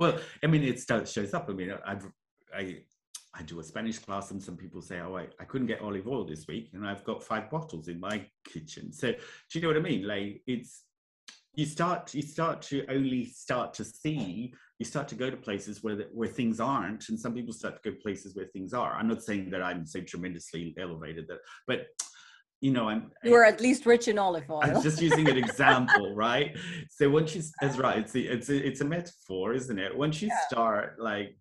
well 0.00 0.18
i 0.42 0.46
mean 0.46 0.62
it 0.62 0.80
shows 1.08 1.34
up 1.34 1.48
i 1.48 1.52
mean 1.52 1.72
i've 1.86 2.06
i 2.56 2.76
i 3.38 3.42
do 3.42 3.60
a 3.60 3.64
spanish 3.64 3.98
class 3.98 4.30
and 4.30 4.42
some 4.42 4.56
people 4.56 4.80
say 4.80 5.00
oh 5.00 5.16
I, 5.16 5.26
I 5.40 5.44
couldn't 5.44 5.66
get 5.66 5.80
olive 5.80 6.06
oil 6.08 6.24
this 6.24 6.46
week 6.46 6.70
and 6.72 6.86
i've 6.86 7.04
got 7.04 7.22
five 7.22 7.50
bottles 7.50 7.88
in 7.88 8.00
my 8.00 8.26
kitchen 8.46 8.92
so 8.92 9.12
do 9.12 9.18
you 9.52 9.60
know 9.60 9.68
what 9.68 9.76
i 9.76 9.80
mean 9.80 10.06
like 10.06 10.42
it's 10.46 10.82
you 11.54 11.66
start 11.66 12.14
you 12.14 12.22
start 12.22 12.62
to 12.62 12.84
only 12.90 13.26
start 13.26 13.74
to 13.74 13.84
see 13.84 14.52
you 14.78 14.84
start 14.84 15.06
to 15.08 15.14
go 15.14 15.30
to 15.30 15.36
places 15.36 15.84
where 15.84 15.94
the, 15.94 16.08
where 16.12 16.28
things 16.28 16.58
aren't 16.58 17.08
and 17.08 17.18
some 17.18 17.32
people 17.32 17.52
start 17.52 17.80
to 17.80 17.90
go 17.90 17.96
places 18.02 18.34
where 18.34 18.46
things 18.46 18.72
are 18.72 18.94
i'm 18.94 19.08
not 19.08 19.22
saying 19.22 19.50
that 19.50 19.62
i'm 19.62 19.86
so 19.86 20.00
tremendously 20.00 20.74
elevated 20.78 21.26
that 21.28 21.38
but 21.66 21.86
you 22.64 22.70
know, 22.70 22.88
I'm. 22.88 23.10
You're 23.22 23.44
at 23.44 23.60
least 23.60 23.84
rich 23.84 24.08
in 24.08 24.18
olive 24.18 24.50
oil. 24.50 24.60
I'm 24.62 24.82
just 24.82 25.02
using 25.02 25.28
an 25.28 25.36
example, 25.36 26.14
right? 26.16 26.56
So 26.88 27.10
once 27.10 27.36
you, 27.36 27.42
that's 27.60 27.76
right. 27.76 27.98
It's 27.98 28.14
a, 28.14 28.20
it's 28.20 28.48
a, 28.48 28.66
it's 28.66 28.80
a 28.80 28.86
metaphor, 28.86 29.52
isn't 29.52 29.78
it? 29.78 29.94
Once 29.94 30.22
you 30.22 30.28
yeah. 30.28 30.38
start 30.48 30.98
like 30.98 31.36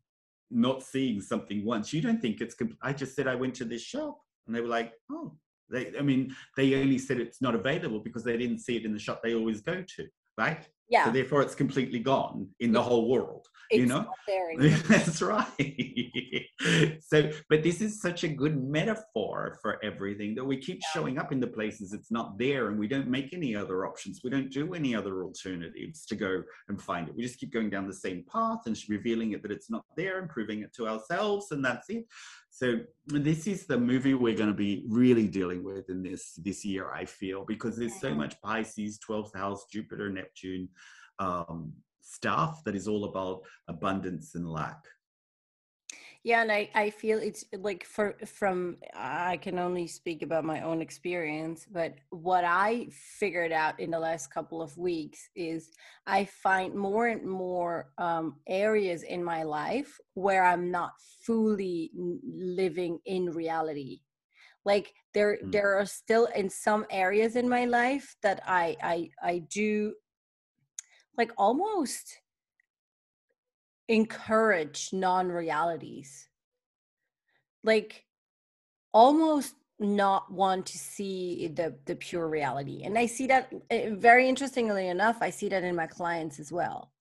not 0.54 0.84
seeing 0.84 1.22
something 1.22 1.66
once, 1.66 1.94
you 1.94 2.02
don't 2.02 2.22
think 2.22 2.42
it's. 2.42 2.56
Compl- 2.56 2.78
I 2.82 2.94
just 2.94 3.16
said 3.16 3.28
I 3.28 3.36
went 3.36 3.56
to 3.56 3.66
this 3.66 3.82
shop, 3.82 4.20
and 4.46 4.56
they 4.56 4.62
were 4.62 4.68
like, 4.68 4.94
oh, 5.12 5.36
they. 5.70 5.92
I 5.98 6.02
mean, 6.02 6.36
they 6.56 6.76
only 6.76 6.98
said 6.98 7.20
it's 7.20 7.42
not 7.42 7.56
available 7.56 8.00
because 8.00 8.24
they 8.24 8.38
didn't 8.38 8.60
see 8.60 8.78
it 8.78 8.86
in 8.86 8.94
the 8.94 9.00
shop 9.00 9.22
they 9.24 9.36
always 9.36 9.62
go 9.62 9.84
to, 9.96 10.08
right? 10.38 10.68
Yeah. 10.90 11.06
So 11.06 11.12
therefore, 11.12 11.42
it's 11.42 11.56
completely 11.56 12.00
gone 12.00 12.50
in 12.60 12.72
the 12.72 12.82
whole 12.82 13.10
world. 13.10 13.48
It's 13.70 13.80
you 13.80 13.86
know, 13.88 14.06
that's 14.88 15.22
right. 15.22 15.48
so, 17.02 17.32
but 17.50 17.64
this 17.64 17.82
is 17.82 18.02
such 18.02 18.24
a 18.24 18.28
good 18.28 18.62
metaphor 18.62 19.58
for 19.62 19.84
everything 19.84 20.36
that 20.36 20.44
we 20.44 20.58
keep 20.58 20.80
yeah. 20.82 20.88
showing 20.94 21.18
up 21.18 21.32
in 21.32 21.40
the 21.40 21.48
places 21.48 21.94
it's 21.94 22.12
not 22.12 22.38
there, 22.38 22.70
and 22.70 22.78
we 22.78 22.88
don't 22.88 23.08
make 23.08 23.34
any 23.34 23.56
other 23.56 23.86
options. 23.86 24.22
We 24.24 24.30
don't 24.30 24.52
do 24.52 24.74
any 24.74 24.94
other 24.94 25.24
alternatives 25.24 26.06
to 26.08 26.16
go 26.16 26.44
and 26.68 26.80
find 26.80 27.08
it. 27.08 27.16
We 27.16 27.24
just 27.24 27.40
keep 27.40 27.52
going 27.52 27.70
down 27.70 27.88
the 27.88 27.94
same 27.94 28.24
path 28.32 28.60
and 28.66 28.78
revealing 28.90 29.32
it 29.32 29.42
that 29.42 29.52
it's 29.52 29.72
not 29.72 29.86
there 29.98 30.20
and 30.20 30.30
proving 30.30 30.62
it 30.62 30.74
to 30.76 30.88
ourselves, 30.88 31.52
and 31.52 31.64
that's 31.64 31.90
it. 31.90 32.06
So 32.56 32.82
this 33.08 33.48
is 33.48 33.66
the 33.66 33.80
movie 33.80 34.14
we're 34.14 34.38
going 34.38 34.52
to 34.52 34.56
be 34.56 34.86
really 34.88 35.28
dealing 35.28 35.64
with 35.64 35.90
in 35.90 36.04
this 36.04 36.34
this 36.34 36.64
year. 36.64 36.92
I 36.92 37.04
feel 37.04 37.46
because 37.46 37.76
there's 37.76 38.00
so 38.00 38.14
much 38.14 38.40
Pisces, 38.44 39.00
twelfth 39.00 39.34
house, 39.34 39.66
Jupiter, 39.72 40.12
Neptune 40.12 40.70
um, 41.18 41.74
stuff 42.02 42.64
that 42.66 42.76
is 42.76 42.88
all 42.88 43.06
about 43.06 43.42
abundance 43.68 44.36
and 44.36 44.48
lack 44.48 44.78
yeah 46.24 46.42
and 46.42 46.52
i 46.52 46.70
i 46.74 46.90
feel 46.90 47.20
it's 47.20 47.46
like 47.60 47.84
for 47.84 48.16
from 48.26 48.78
i 48.96 49.38
can 49.38 49.60
only 49.60 49.86
speak 49.86 50.22
about 50.22 50.46
my 50.46 50.62
own 50.62 50.82
experience 50.82 51.66
but 51.72 51.96
what 52.10 52.44
i 52.46 52.88
figured 52.92 53.52
out 53.52 53.80
in 53.80 53.92
the 53.92 54.00
last 54.00 54.34
couple 54.34 54.62
of 54.62 54.76
weeks 54.78 55.30
is 55.36 55.72
i 56.08 56.24
find 56.26 56.74
more 56.74 57.08
and 57.08 57.26
more 57.26 57.90
um, 57.98 58.36
areas 58.48 59.04
in 59.04 59.24
my 59.24 59.44
life 59.44 60.00
where 60.14 60.44
i'm 60.46 60.72
not 60.72 60.92
fully 61.26 61.92
living 62.24 63.00
in 63.06 63.30
reality 63.30 64.00
like 64.66 64.94
there 65.14 65.38
mm. 65.44 65.52
there 65.52 65.78
are 65.78 65.86
still 65.86 66.28
in 66.36 66.50
some 66.50 66.86
areas 66.90 67.36
in 67.36 67.50
my 67.50 67.66
life 67.66 68.16
that 68.24 68.42
i 68.48 68.76
i 68.82 69.10
i 69.22 69.40
do 69.50 69.94
like 71.18 71.32
almost 71.38 72.20
encourage 73.88 74.90
non-realities. 74.94 76.28
Like 77.64 78.06
almost 78.94 79.56
not 79.80 80.32
want 80.32 80.66
to 80.68 80.78
see 80.78 81.48
the 81.48 81.76
the 81.86 81.96
pure 81.96 82.30
reality 82.30 82.84
and 82.84 82.98
i 82.98 83.06
see 83.08 83.26
that 83.26 83.52
eh, 83.72 83.90
very 83.92 84.30
interestingly 84.30 84.88
enough 84.88 85.18
i 85.20 85.30
see 85.30 85.50
that 85.50 85.64
in 85.64 85.76
my 85.76 85.88
clients 85.88 86.40
as 86.40 86.52
well. 86.52 86.92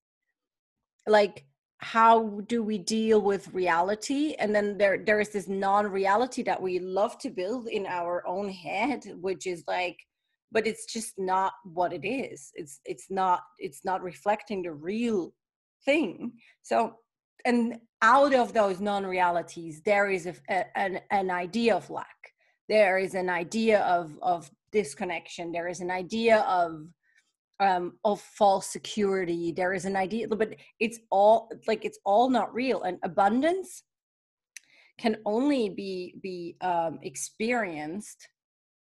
Like 1.07 1.45
how 1.83 2.41
do 2.47 2.63
we 2.63 2.79
deal 2.79 3.21
with 3.21 3.53
reality? 3.53 4.37
And 4.39 4.55
then 4.55 4.79
there 4.79 4.99
there 4.99 5.21
is 5.21 5.31
this 5.31 5.49
non-reality 5.49 6.45
that 6.45 6.63
we 6.63 6.79
love 6.79 7.19
to 7.19 7.31
build 7.31 7.67
in 7.67 7.87
our 7.87 8.25
own 8.27 8.49
head 8.49 9.05
which 9.21 9.47
is 9.47 9.65
like 9.67 9.99
but 10.53 10.67
it's 10.67 10.85
just 10.87 11.15
not 11.19 11.55
what 11.65 11.93
it 11.93 12.07
is. 12.07 12.53
It's 12.55 12.81
it's 12.85 13.11
not 13.11 13.41
it's 13.59 13.85
not 13.85 14.03
reflecting 14.03 14.63
the 14.63 14.73
real 14.73 15.35
thing. 15.85 16.33
So 16.63 16.95
and 17.45 17.79
out 18.03 18.35
of 18.35 18.53
those 18.53 18.81
non-realities 18.81 19.83
there 19.85 20.11
is 20.11 20.27
a, 20.27 20.79
an, 20.79 21.01
an 21.11 21.31
idea 21.31 21.75
of 21.77 21.91
lack. 21.91 22.07
There 22.69 22.99
is 22.99 23.15
an 23.15 23.29
idea 23.29 23.81
of 23.81 24.19
of 24.23 24.51
disconnection. 24.71 25.53
There 25.53 25.69
is 25.69 25.81
an 25.81 25.91
idea 25.91 26.41
of 26.41 26.89
um 27.61 27.99
of 28.05 28.21
false 28.21 28.67
security. 28.67 29.53
There 29.53 29.73
is 29.73 29.85
an 29.85 29.97
idea 29.97 30.29
but 30.29 30.55
it's 30.81 30.99
all 31.11 31.51
like 31.67 31.85
it's 31.85 31.99
all 32.05 32.31
not 32.31 32.55
real. 32.55 32.83
And 32.83 32.99
abundance 33.03 33.83
can 34.99 35.17
only 35.27 35.69
be 35.69 36.15
be 36.23 36.57
um 36.61 36.99
experienced 37.03 38.29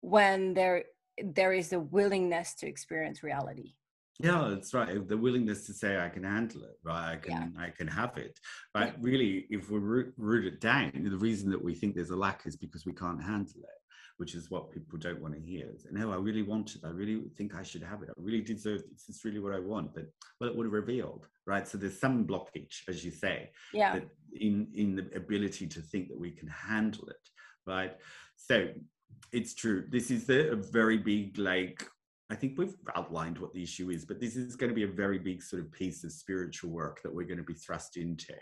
when 0.00 0.54
there 0.54 0.84
there 1.22 1.52
is 1.52 1.72
a 1.72 1.80
willingness 1.80 2.54
to 2.54 2.66
experience 2.66 3.22
reality 3.22 3.74
yeah 4.22 4.48
that's 4.50 4.74
right 4.74 5.08
the 5.08 5.16
willingness 5.16 5.66
to 5.66 5.72
say 5.72 5.98
i 5.98 6.08
can 6.08 6.24
handle 6.24 6.62
it 6.62 6.78
right 6.84 7.12
i 7.12 7.16
can 7.16 7.52
yeah. 7.56 7.64
i 7.64 7.70
can 7.70 7.86
have 7.86 8.16
it 8.16 8.38
but 8.74 8.88
yeah. 8.88 8.92
really 9.00 9.46
if 9.50 9.70
we 9.70 9.78
root, 9.78 10.12
root 10.16 10.46
it 10.46 10.60
down 10.60 10.90
the 10.94 11.16
reason 11.16 11.50
that 11.50 11.62
we 11.62 11.74
think 11.74 11.94
there's 11.94 12.10
a 12.10 12.16
lack 12.16 12.42
is 12.46 12.56
because 12.56 12.86
we 12.86 12.92
can't 12.92 13.22
handle 13.22 13.60
it 13.62 13.80
which 14.18 14.34
is 14.34 14.50
what 14.50 14.70
people 14.70 14.98
don't 14.98 15.20
want 15.20 15.34
to 15.34 15.40
hear 15.40 15.70
no 15.90 16.12
i 16.12 16.16
really 16.16 16.42
want 16.42 16.74
it 16.74 16.82
i 16.84 16.90
really 16.90 17.22
think 17.36 17.54
i 17.54 17.62
should 17.62 17.82
have 17.82 18.02
it 18.02 18.10
i 18.10 18.12
really 18.16 18.42
deserve 18.42 18.80
it. 18.80 18.92
this 18.92 19.08
is 19.08 19.24
really 19.24 19.40
what 19.40 19.54
i 19.54 19.58
want 19.58 19.92
but 19.94 20.06
well 20.40 20.50
it 20.50 20.56
would 20.56 20.66
have 20.66 20.72
revealed 20.72 21.26
right 21.46 21.66
so 21.66 21.78
there's 21.78 21.98
some 21.98 22.26
blockage 22.26 22.82
as 22.88 23.04
you 23.04 23.10
say 23.10 23.50
yeah 23.72 23.98
in 24.38 24.68
in 24.74 24.94
the 24.94 25.08
ability 25.16 25.66
to 25.66 25.80
think 25.80 26.08
that 26.08 26.18
we 26.18 26.30
can 26.30 26.48
handle 26.48 27.08
it 27.08 27.28
right 27.66 27.96
so 28.36 28.68
it's 29.32 29.54
true. 29.54 29.84
This 29.88 30.10
is 30.10 30.28
a, 30.28 30.52
a 30.52 30.56
very 30.56 30.98
big, 30.98 31.38
like, 31.38 31.86
I 32.30 32.36
think 32.36 32.56
we've 32.56 32.76
outlined 32.96 33.38
what 33.38 33.52
the 33.52 33.62
issue 33.62 33.90
is, 33.90 34.04
but 34.04 34.20
this 34.20 34.36
is 34.36 34.56
going 34.56 34.70
to 34.70 34.74
be 34.74 34.84
a 34.84 34.88
very 34.88 35.18
big 35.18 35.42
sort 35.42 35.62
of 35.62 35.72
piece 35.72 36.04
of 36.04 36.12
spiritual 36.12 36.70
work 36.70 37.02
that 37.02 37.12
we're 37.12 37.26
going 37.26 37.38
to 37.38 37.44
be 37.44 37.54
thrust 37.54 37.96
into. 37.96 38.34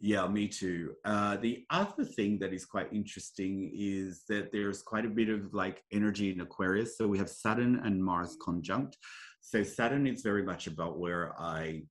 Yeah, 0.00 0.28
me 0.28 0.46
too. 0.46 0.94
Uh, 1.04 1.38
the 1.38 1.64
other 1.70 2.04
thing 2.04 2.38
that 2.38 2.52
is 2.52 2.64
quite 2.64 2.92
interesting 2.92 3.72
is 3.74 4.22
that 4.28 4.52
there's 4.52 4.80
quite 4.80 5.04
a 5.04 5.08
bit 5.08 5.28
of 5.28 5.52
like 5.52 5.82
energy 5.90 6.30
in 6.30 6.40
Aquarius. 6.40 6.96
So 6.96 7.08
we 7.08 7.18
have 7.18 7.28
Saturn 7.28 7.80
and 7.84 8.04
Mars 8.04 8.36
conjunct. 8.40 8.96
So 9.40 9.64
Saturn 9.64 10.06
is 10.06 10.22
very 10.22 10.44
much 10.44 10.68
about 10.68 11.00
where 11.00 11.34
I 11.40 11.82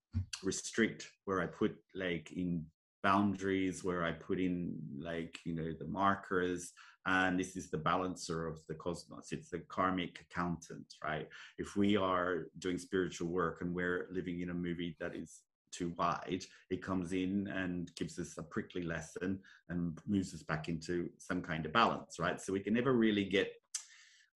restrict, 0.42 1.10
where 1.26 1.42
I 1.42 1.48
put 1.48 1.76
like 1.96 2.32
in 2.32 2.66
boundaries, 3.04 3.84
where 3.84 4.06
I 4.06 4.14
put 4.14 4.40
in 4.40 4.76
like, 5.00 5.38
you 5.46 5.56
know, 5.56 5.74
the 5.78 5.88
markers, 5.88 6.72
and 7.08 7.40
this 7.40 7.56
is 7.56 7.70
the 7.70 7.78
balancer 7.78 8.46
of 8.46 8.60
the 8.68 8.76
cosmos. 8.76 9.32
It's 9.32 9.50
the 9.50 9.60
karmic 9.60 10.26
accountant 10.30 10.94
right? 11.04 11.28
If 11.58 11.76
we 11.76 11.98
are 11.98 12.48
doing 12.60 12.78
spiritual 12.78 13.30
work 13.30 13.62
and 13.62 13.74
we're 13.74 14.08
living 14.12 14.42
in 14.42 14.50
a 14.50 14.54
movie 14.54 14.96
that 15.00 15.16
is 15.16 15.42
too 15.70 15.94
wide 15.98 16.46
it 16.70 16.82
comes 16.82 17.12
in 17.12 17.48
and 17.48 17.94
gives 17.96 18.18
us 18.20 18.38
a 18.38 18.44
prickly 18.44 18.84
lesson 18.84 19.38
and 19.68 20.00
moves 20.08 20.34
us 20.34 20.42
back 20.42 20.70
into 20.70 21.10
some 21.18 21.42
kind 21.42 21.66
of 21.66 21.74
balance 21.74 22.20
right? 22.20 22.40
So 22.40 22.54
we 22.54 22.60
can 22.60 22.74
never 22.74 22.94
really 22.94 23.26
get 23.26 23.52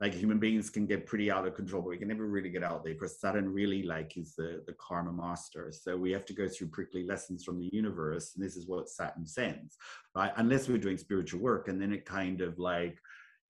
like 0.01 0.15
human 0.15 0.39
beings 0.39 0.71
can 0.71 0.87
get 0.87 1.05
pretty 1.05 1.29
out 1.29 1.47
of 1.47 1.53
control, 1.53 1.83
but 1.83 1.89
we 1.89 1.97
can 1.97 2.07
never 2.07 2.25
really 2.25 2.49
get 2.49 2.63
out 2.63 2.83
there 2.83 2.95
because 2.95 3.21
Saturn 3.21 3.47
really 3.47 3.83
like 3.83 4.17
is 4.17 4.33
the, 4.35 4.63
the 4.65 4.73
karma 4.73 5.13
master. 5.13 5.71
So 5.71 5.95
we 5.95 6.11
have 6.11 6.25
to 6.25 6.33
go 6.33 6.47
through 6.47 6.69
prickly 6.69 7.05
lessons 7.05 7.43
from 7.43 7.59
the 7.59 7.69
universe. 7.71 8.33
And 8.35 8.43
this 8.43 8.55
is 8.55 8.67
what 8.67 8.89
Saturn 8.89 9.27
sends, 9.27 9.77
right? 10.15 10.31
Unless 10.37 10.67
we're 10.67 10.79
doing 10.79 10.97
spiritual 10.97 11.39
work. 11.39 11.67
And 11.67 11.79
then 11.79 11.93
it 11.93 12.03
kind 12.03 12.41
of 12.41 12.57
like, 12.57 12.97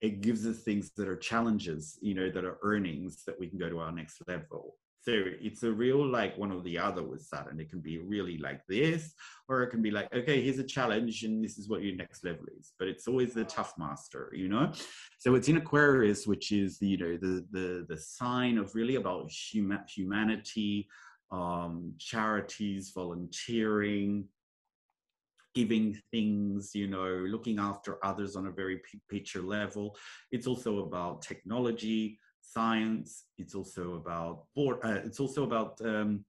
it 0.02 0.20
gives 0.20 0.46
us 0.46 0.58
things 0.58 0.90
that 0.98 1.08
are 1.08 1.16
challenges, 1.16 1.98
you 2.02 2.12
know, 2.12 2.28
that 2.28 2.44
are 2.44 2.58
earnings 2.62 3.24
that 3.26 3.40
we 3.40 3.48
can 3.48 3.58
go 3.58 3.70
to 3.70 3.78
our 3.78 3.92
next 3.92 4.20
level. 4.28 4.76
So 5.02 5.12
it's 5.14 5.64
a 5.64 5.72
real 5.72 6.06
like 6.06 6.38
one 6.38 6.52
or 6.52 6.62
the 6.62 6.78
other 6.78 7.02
with 7.02 7.22
Saturn. 7.22 7.58
It 7.58 7.70
can 7.70 7.80
be 7.80 7.98
really 7.98 8.38
like 8.38 8.64
this, 8.68 9.14
or 9.48 9.64
it 9.64 9.70
can 9.70 9.82
be 9.82 9.90
like, 9.90 10.14
okay, 10.14 10.40
here's 10.40 10.60
a 10.60 10.64
challenge, 10.64 11.24
and 11.24 11.44
this 11.44 11.58
is 11.58 11.68
what 11.68 11.82
your 11.82 11.96
next 11.96 12.24
level 12.24 12.44
is. 12.56 12.72
But 12.78 12.86
it's 12.86 13.08
always 13.08 13.34
the 13.34 13.44
tough 13.44 13.74
master, 13.76 14.32
you 14.32 14.48
know. 14.48 14.72
So 15.18 15.34
it's 15.34 15.48
in 15.48 15.56
Aquarius, 15.56 16.24
which 16.26 16.52
is 16.52 16.78
the 16.78 16.86
you 16.86 16.98
know 16.98 17.16
the 17.16 17.44
the 17.50 17.86
the 17.88 17.96
sign 17.98 18.58
of 18.58 18.76
really 18.76 18.94
about 18.94 19.28
huma- 19.28 19.90
humanity, 19.90 20.88
um, 21.32 21.94
charities, 21.98 22.92
volunteering, 22.94 24.28
giving 25.52 26.00
things, 26.12 26.76
you 26.76 26.86
know, 26.86 27.26
looking 27.28 27.58
after 27.58 27.98
others 28.04 28.36
on 28.36 28.46
a 28.46 28.52
very 28.52 28.80
picture 29.10 29.42
level. 29.42 29.96
It's 30.30 30.46
also 30.46 30.84
about 30.84 31.22
technology 31.22 32.20
science. 32.52 33.24
It's 33.38 33.54
also 33.54 33.94
about 33.94 34.44
uh, 34.56 35.00
it's 35.04 35.20
also 35.20 35.44
about 35.44 35.80
um, 35.84 36.24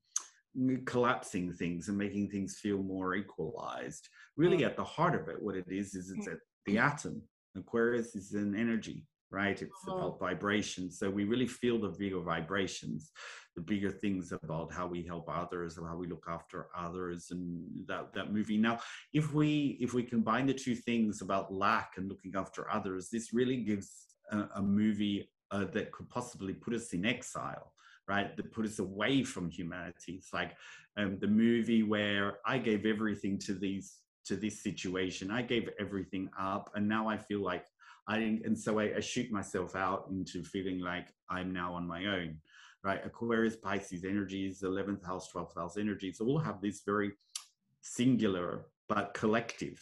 collapsing 0.85 1.53
things 1.53 1.89
and 1.89 1.97
making 1.97 2.29
things 2.29 2.59
feel 2.61 2.81
more 2.81 3.15
equalized. 3.15 4.07
Really, 4.37 4.59
mm. 4.59 4.65
at 4.65 4.77
the 4.77 4.83
heart 4.83 5.15
of 5.15 5.27
it, 5.27 5.41
what 5.41 5.55
it 5.55 5.65
is 5.69 5.95
is 5.95 6.11
it's 6.11 6.27
mm. 6.27 6.37
the 6.65 6.77
atom. 6.77 7.21
Aquarius 7.55 8.15
is 8.15 8.33
an 8.33 8.55
energy, 8.55 9.05
right? 9.31 9.61
It's 9.61 9.71
uh-huh. 9.87 9.95
about 9.95 10.19
vibration. 10.19 10.89
So 10.89 11.09
we 11.09 11.23
really 11.23 11.47
feel 11.47 11.79
the 11.79 11.89
bigger 11.89 12.19
vibrations, 12.19 13.11
the 13.55 13.61
bigger 13.61 13.91
things 13.91 14.31
about 14.31 14.73
how 14.73 14.87
we 14.87 15.03
help 15.03 15.29
others 15.29 15.77
and 15.77 15.87
how 15.87 15.95
we 15.95 16.07
look 16.07 16.25
after 16.27 16.67
others 16.75 17.27
and 17.31 17.63
that, 17.87 18.13
that 18.13 18.33
movie. 18.33 18.57
Now, 18.57 18.79
if 19.13 19.33
we 19.33 19.77
if 19.79 19.93
we 19.93 20.03
combine 20.03 20.47
the 20.47 20.53
two 20.53 20.75
things 20.75 21.21
about 21.21 21.53
lack 21.53 21.93
and 21.97 22.09
looking 22.09 22.33
after 22.35 22.69
others, 22.71 23.09
this 23.11 23.33
really 23.33 23.57
gives 23.57 24.07
a, 24.31 24.45
a 24.55 24.61
movie 24.61 25.29
uh, 25.53 25.65
that 25.72 25.91
could 25.93 26.10
possibly 26.10 26.53
put 26.53 26.74
us 26.74 26.91
in 26.93 27.05
exile 27.05 27.74
right? 28.07 28.36
That 28.36 28.51
put 28.51 28.65
us 28.65 28.79
away 28.79 29.24
from 29.24 29.50
humanity. 29.50 30.13
It's 30.13 30.33
like 30.33 30.57
um, 30.98 31.17
the 31.19 31.27
movie 31.27 31.83
where 31.83 32.39
i 32.45 32.57
gave 32.57 32.86
everything 32.86 33.38
to 33.39 33.53
these 33.53 34.00
to 34.25 34.36
this 34.36 34.62
situation. 34.62 35.31
I 35.31 35.41
gave 35.41 35.69
everything 35.79 36.29
up 36.39 36.69
and 36.75 36.88
now 36.88 37.07
i 37.07 37.17
feel 37.17 37.41
like 37.41 37.65
i 38.07 38.19
didn't 38.19 38.45
and 38.45 38.57
so 38.57 38.79
I, 38.79 38.95
I 38.98 39.00
shoot 39.00 39.31
myself 39.31 39.75
out 39.75 40.07
into 40.12 40.43
feeling 40.43 40.79
like 40.79 41.07
i'm 41.29 41.51
now 41.53 41.74
on 41.74 41.88
my 41.88 42.05
own 42.05 42.38
right? 42.83 43.00
Aquarius 43.05 43.55
pisces 43.55 44.03
energies 44.03 44.62
11th 44.62 45.05
house 45.05 45.31
12th 45.31 45.55
house 45.55 45.77
energies 45.77 46.19
all 46.19 46.38
have 46.38 46.62
this 46.62 46.81
very 46.86 47.13
singular 47.81 48.65
but 48.89 49.13
collective 49.13 49.79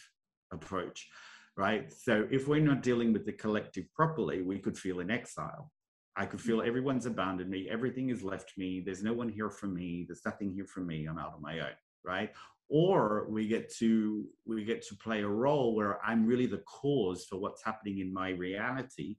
approach 0.52 1.08
right? 1.56 1.92
So 1.92 2.26
if 2.30 2.48
we're 2.48 2.60
not 2.60 2.82
dealing 2.82 3.12
with 3.12 3.26
the 3.26 3.32
collective 3.32 3.92
properly, 3.94 4.42
we 4.42 4.58
could 4.58 4.78
feel 4.78 5.00
in 5.00 5.10
exile. 5.10 5.70
I 6.16 6.26
could 6.26 6.40
feel 6.40 6.58
mm-hmm. 6.58 6.68
everyone's 6.68 7.06
abandoned 7.06 7.50
me, 7.50 7.68
everything 7.70 8.08
has 8.10 8.22
left 8.22 8.52
me, 8.58 8.82
there's 8.84 9.02
no 9.02 9.12
one 9.12 9.28
here 9.28 9.50
for 9.50 9.66
me, 9.66 10.04
there's 10.06 10.24
nothing 10.24 10.52
here 10.52 10.66
for 10.66 10.80
me, 10.80 11.06
I'm 11.06 11.18
out 11.18 11.34
on 11.34 11.42
my 11.42 11.60
own, 11.60 11.76
right? 12.04 12.30
Or 12.68 13.26
we 13.28 13.48
get 13.48 13.72
to 13.76 14.24
we 14.46 14.64
get 14.64 14.82
to 14.86 14.96
play 14.96 15.22
a 15.22 15.28
role 15.28 15.74
where 15.74 16.02
I'm 16.04 16.26
really 16.26 16.46
the 16.46 16.62
cause 16.66 17.26
for 17.28 17.38
what's 17.38 17.62
happening 17.62 17.98
in 17.98 18.12
my 18.12 18.30
reality 18.30 19.16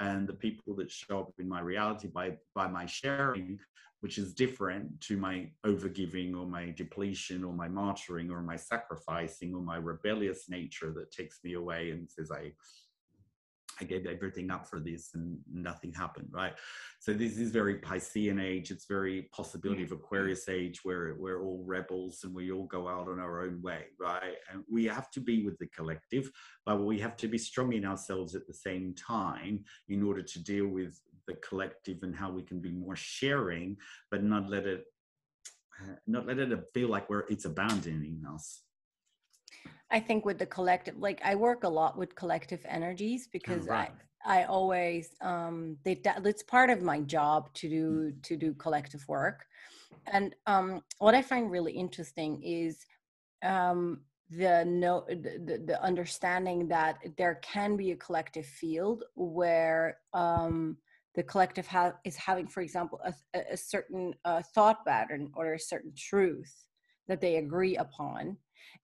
and 0.00 0.26
the 0.26 0.34
people 0.34 0.74
that 0.76 0.90
show 0.90 1.20
up 1.20 1.32
in 1.38 1.48
my 1.48 1.60
reality 1.60 2.08
by 2.08 2.36
by 2.54 2.66
my 2.66 2.86
sharing 2.86 3.60
which 4.06 4.18
is 4.18 4.34
different 4.34 5.00
to 5.00 5.16
my 5.16 5.50
overgiving 5.66 6.36
or 6.36 6.46
my 6.46 6.72
depletion 6.76 7.42
or 7.42 7.52
my 7.52 7.66
martyring 7.66 8.30
or 8.30 8.40
my 8.40 8.54
sacrificing 8.54 9.52
or 9.52 9.60
my 9.60 9.74
rebellious 9.74 10.48
nature 10.48 10.92
that 10.94 11.10
takes 11.10 11.40
me 11.42 11.54
away 11.54 11.90
and 11.90 12.08
says 12.08 12.30
i 12.30 12.52
I 13.78 13.84
gave 13.84 14.06
everything 14.06 14.50
up 14.50 14.66
for 14.66 14.80
this 14.80 15.10
and 15.14 15.36
nothing 15.52 15.92
happened, 15.92 16.28
right? 16.30 16.54
So 16.98 17.12
this 17.12 17.36
is 17.36 17.50
very 17.50 17.78
Piscean 17.78 18.42
age. 18.42 18.70
It's 18.70 18.86
very 18.86 19.28
possibility 19.32 19.82
of 19.82 19.90
mm. 19.90 19.96
Aquarius 19.96 20.48
age 20.48 20.80
where 20.82 21.14
we're 21.18 21.44
all 21.44 21.62
rebels 21.66 22.20
and 22.24 22.34
we 22.34 22.52
all 22.52 22.64
go 22.64 22.88
out 22.88 23.06
on 23.08 23.20
our 23.20 23.42
own 23.42 23.60
way, 23.60 23.82
right? 24.00 24.36
And 24.50 24.64
we 24.72 24.86
have 24.86 25.10
to 25.10 25.20
be 25.20 25.44
with 25.44 25.58
the 25.58 25.66
collective, 25.66 26.30
but 26.64 26.82
we 26.82 26.98
have 27.00 27.18
to 27.18 27.28
be 27.28 27.36
strong 27.36 27.74
in 27.74 27.84
ourselves 27.84 28.34
at 28.34 28.46
the 28.46 28.54
same 28.54 28.94
time 28.94 29.62
in 29.90 30.02
order 30.02 30.22
to 30.22 30.42
deal 30.42 30.68
with 30.68 30.98
the 31.26 31.34
collective 31.34 32.02
and 32.02 32.14
how 32.14 32.30
we 32.30 32.42
can 32.42 32.60
be 32.60 32.70
more 32.70 32.96
sharing, 32.96 33.76
but 34.10 34.22
not 34.22 34.48
let 34.48 34.66
it 34.66 34.84
not 36.06 36.26
let 36.26 36.38
it 36.38 36.70
feel 36.72 36.88
like 36.88 37.08
we're 37.10 37.24
it's 37.28 37.44
abandoning 37.44 38.22
us. 38.32 38.62
I 39.90 40.00
think 40.00 40.24
with 40.24 40.38
the 40.38 40.46
collective, 40.46 40.96
like 40.98 41.20
I 41.24 41.34
work 41.34 41.64
a 41.64 41.68
lot 41.68 41.96
with 41.96 42.14
collective 42.14 42.64
energies 42.68 43.28
because 43.32 43.66
oh, 43.66 43.70
right. 43.70 43.90
I 43.90 44.06
I 44.26 44.44
always 44.44 45.14
um 45.20 45.76
they 45.84 46.00
it's 46.04 46.42
part 46.42 46.70
of 46.70 46.82
my 46.82 47.00
job 47.00 47.52
to 47.54 47.68
do 47.68 48.12
mm. 48.12 48.22
to 48.22 48.36
do 48.36 48.54
collective 48.54 49.06
work, 49.08 49.46
and 50.06 50.34
um 50.46 50.82
what 50.98 51.14
I 51.14 51.22
find 51.22 51.50
really 51.50 51.72
interesting 51.72 52.42
is 52.42 52.84
um 53.44 54.00
the 54.30 54.64
no 54.64 55.04
the, 55.08 55.62
the 55.64 55.80
understanding 55.82 56.68
that 56.68 56.98
there 57.16 57.36
can 57.42 57.76
be 57.76 57.92
a 57.92 57.96
collective 57.96 58.46
field 58.46 59.04
where 59.14 59.98
um 60.12 60.76
the 61.16 61.22
collective 61.22 61.66
ha- 61.66 61.94
is 62.04 62.16
having, 62.16 62.46
for 62.46 62.60
example, 62.60 63.00
a, 63.04 63.40
a 63.50 63.56
certain 63.56 64.14
uh, 64.24 64.42
thought 64.54 64.84
pattern 64.86 65.30
or 65.34 65.54
a 65.54 65.58
certain 65.58 65.92
truth 65.96 66.54
that 67.08 67.20
they 67.20 67.36
agree 67.36 67.76
upon, 67.76 68.36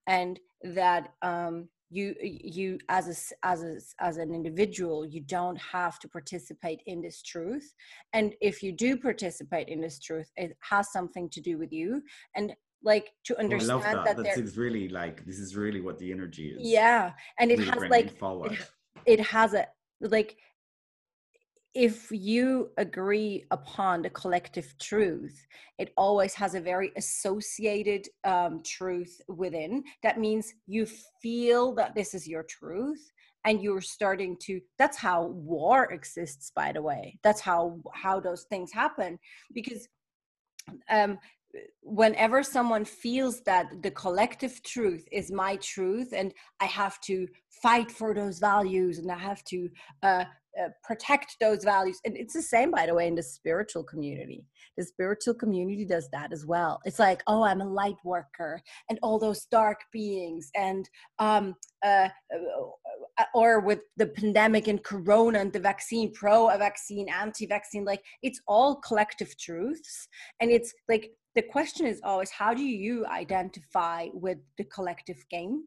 and 0.07 0.41
that 0.63 1.13
um, 1.23 1.69
you 1.93 2.15
you 2.21 2.79
as 2.89 3.07
a, 3.09 3.47
as 3.47 3.63
a, 3.63 3.77
as 4.01 4.17
an 4.17 4.35
individual 4.35 5.05
you 5.05 5.21
don't 5.21 5.61
have 5.61 5.99
to 5.99 6.09
participate 6.09 6.81
in 6.87 7.03
this 7.03 7.23
truth. 7.23 7.75
And 8.15 8.35
if 8.41 8.63
you 8.63 8.73
do 8.73 8.97
participate 8.97 9.69
in 9.69 9.81
this 9.81 10.01
truth 10.01 10.31
it 10.37 10.57
has 10.61 10.91
something 10.91 11.29
to 11.31 11.41
do 11.41 11.59
with 11.59 11.73
you. 11.73 12.03
And 12.35 12.55
like 12.83 13.13
to 13.25 13.39
understand 13.39 13.83
oh, 13.85 14.05
that, 14.05 14.17
that 14.17 14.25
that's 14.25 14.57
really 14.57 14.89
like 14.89 15.25
this 15.25 15.39
is 15.39 15.55
really 15.55 15.81
what 15.81 15.99
the 15.99 16.11
energy 16.11 16.49
is. 16.49 16.67
Yeah. 16.67 17.13
And 17.39 17.51
it 17.51 17.61
has 17.61 17.83
like 17.91 18.13
it, 18.21 18.71
it 19.07 19.21
has 19.21 19.55
a 19.55 19.67
like 20.01 20.37
if 21.75 22.11
you 22.11 22.71
agree 22.77 23.45
upon 23.51 24.03
the 24.03 24.11
collective 24.11 24.75
truth, 24.79 25.47
it 25.79 25.93
always 25.97 26.35
has 26.35 26.55
a 26.55 26.61
very 26.61 26.93
associated 26.97 28.07
um, 28.25 28.63
truth 28.63 29.21
within. 29.29 29.83
That 30.03 30.19
means 30.19 30.53
you 30.67 30.87
feel 31.23 31.75
that 31.77 31.95
this 31.95 32.15
is 32.15 32.29
your 32.29 32.43
truth 32.43 33.11
and 33.45 33.61
you're 33.63 33.81
starting 33.81 34.37
to 34.41 34.61
that's 34.79 34.97
how 34.97 35.27
war 35.27 35.91
exists 35.93 36.53
by 36.55 36.71
the 36.73 36.81
way 36.81 37.19
that's 37.25 37.41
how 37.41 37.81
how 37.93 38.21
those 38.21 38.45
things 38.45 38.73
happen 38.73 39.19
because 39.53 39.89
um 40.91 41.19
whenever 41.83 42.43
someone 42.43 42.85
feels 42.85 43.41
that 43.43 43.67
the 43.83 43.91
collective 43.91 44.63
truth 44.63 45.07
is 45.11 45.33
my 45.33 45.57
truth 45.57 46.13
and 46.15 46.33
i 46.61 46.65
have 46.65 47.01
to 47.01 47.27
fight 47.63 47.91
for 47.91 48.15
those 48.15 48.39
values 48.39 48.99
and 48.99 49.11
i 49.11 49.19
have 49.19 49.43
to 49.45 49.69
uh, 50.03 50.25
uh, 50.61 50.69
protect 50.85 51.37
those 51.41 51.65
values. 51.65 51.99
And 52.05 52.17
it's 52.17 52.35
the 52.35 52.43
same 52.43 52.71
by 52.71 52.87
the 52.87 52.95
way 52.95 53.07
in 53.07 53.15
the 53.15 53.23
spiritual 53.23 53.85
community. 53.85 54.45
The 54.77 54.85
spiritual 54.85 55.35
community 55.35 55.85
does 55.85 56.09
that 56.13 56.33
as 56.33 56.47
well. 56.47 56.81
It's 56.85 56.99
like 56.99 57.23
oh 57.27 57.43
i'm 57.43 57.61
a 57.61 57.69
light 57.69 57.97
worker 58.05 58.61
and 58.89 58.99
all 59.03 59.19
those 59.19 59.47
dark 59.47 59.81
beings 59.93 60.51
and 60.55 60.89
um 61.19 61.55
uh, 61.85 62.09
uh 62.35 63.25
or 63.35 63.61
with 63.61 63.81
the 63.97 64.07
pandemic 64.07 64.69
and 64.69 64.83
corona 64.83 65.41
and 65.41 65.53
the 65.53 65.61
vaccine 65.61 66.13
pro 66.13 66.49
a 66.49 66.59
vaccine 66.59 67.09
anti-vaccine 67.09 67.85
like 67.85 68.03
it's 68.23 68.41
all 68.47 68.77
collective 68.77 69.37
truths. 69.39 70.09
And 70.41 70.51
it's 70.51 70.73
like 70.89 71.13
the 71.35 71.43
question 71.43 71.87
is 71.87 72.01
always 72.05 72.31
how 72.31 72.55
do 72.55 72.63
you 72.63 73.07
identify 73.07 74.09
with 74.13 74.39
the 74.59 74.65
collective 74.65 75.23
game 75.31 75.65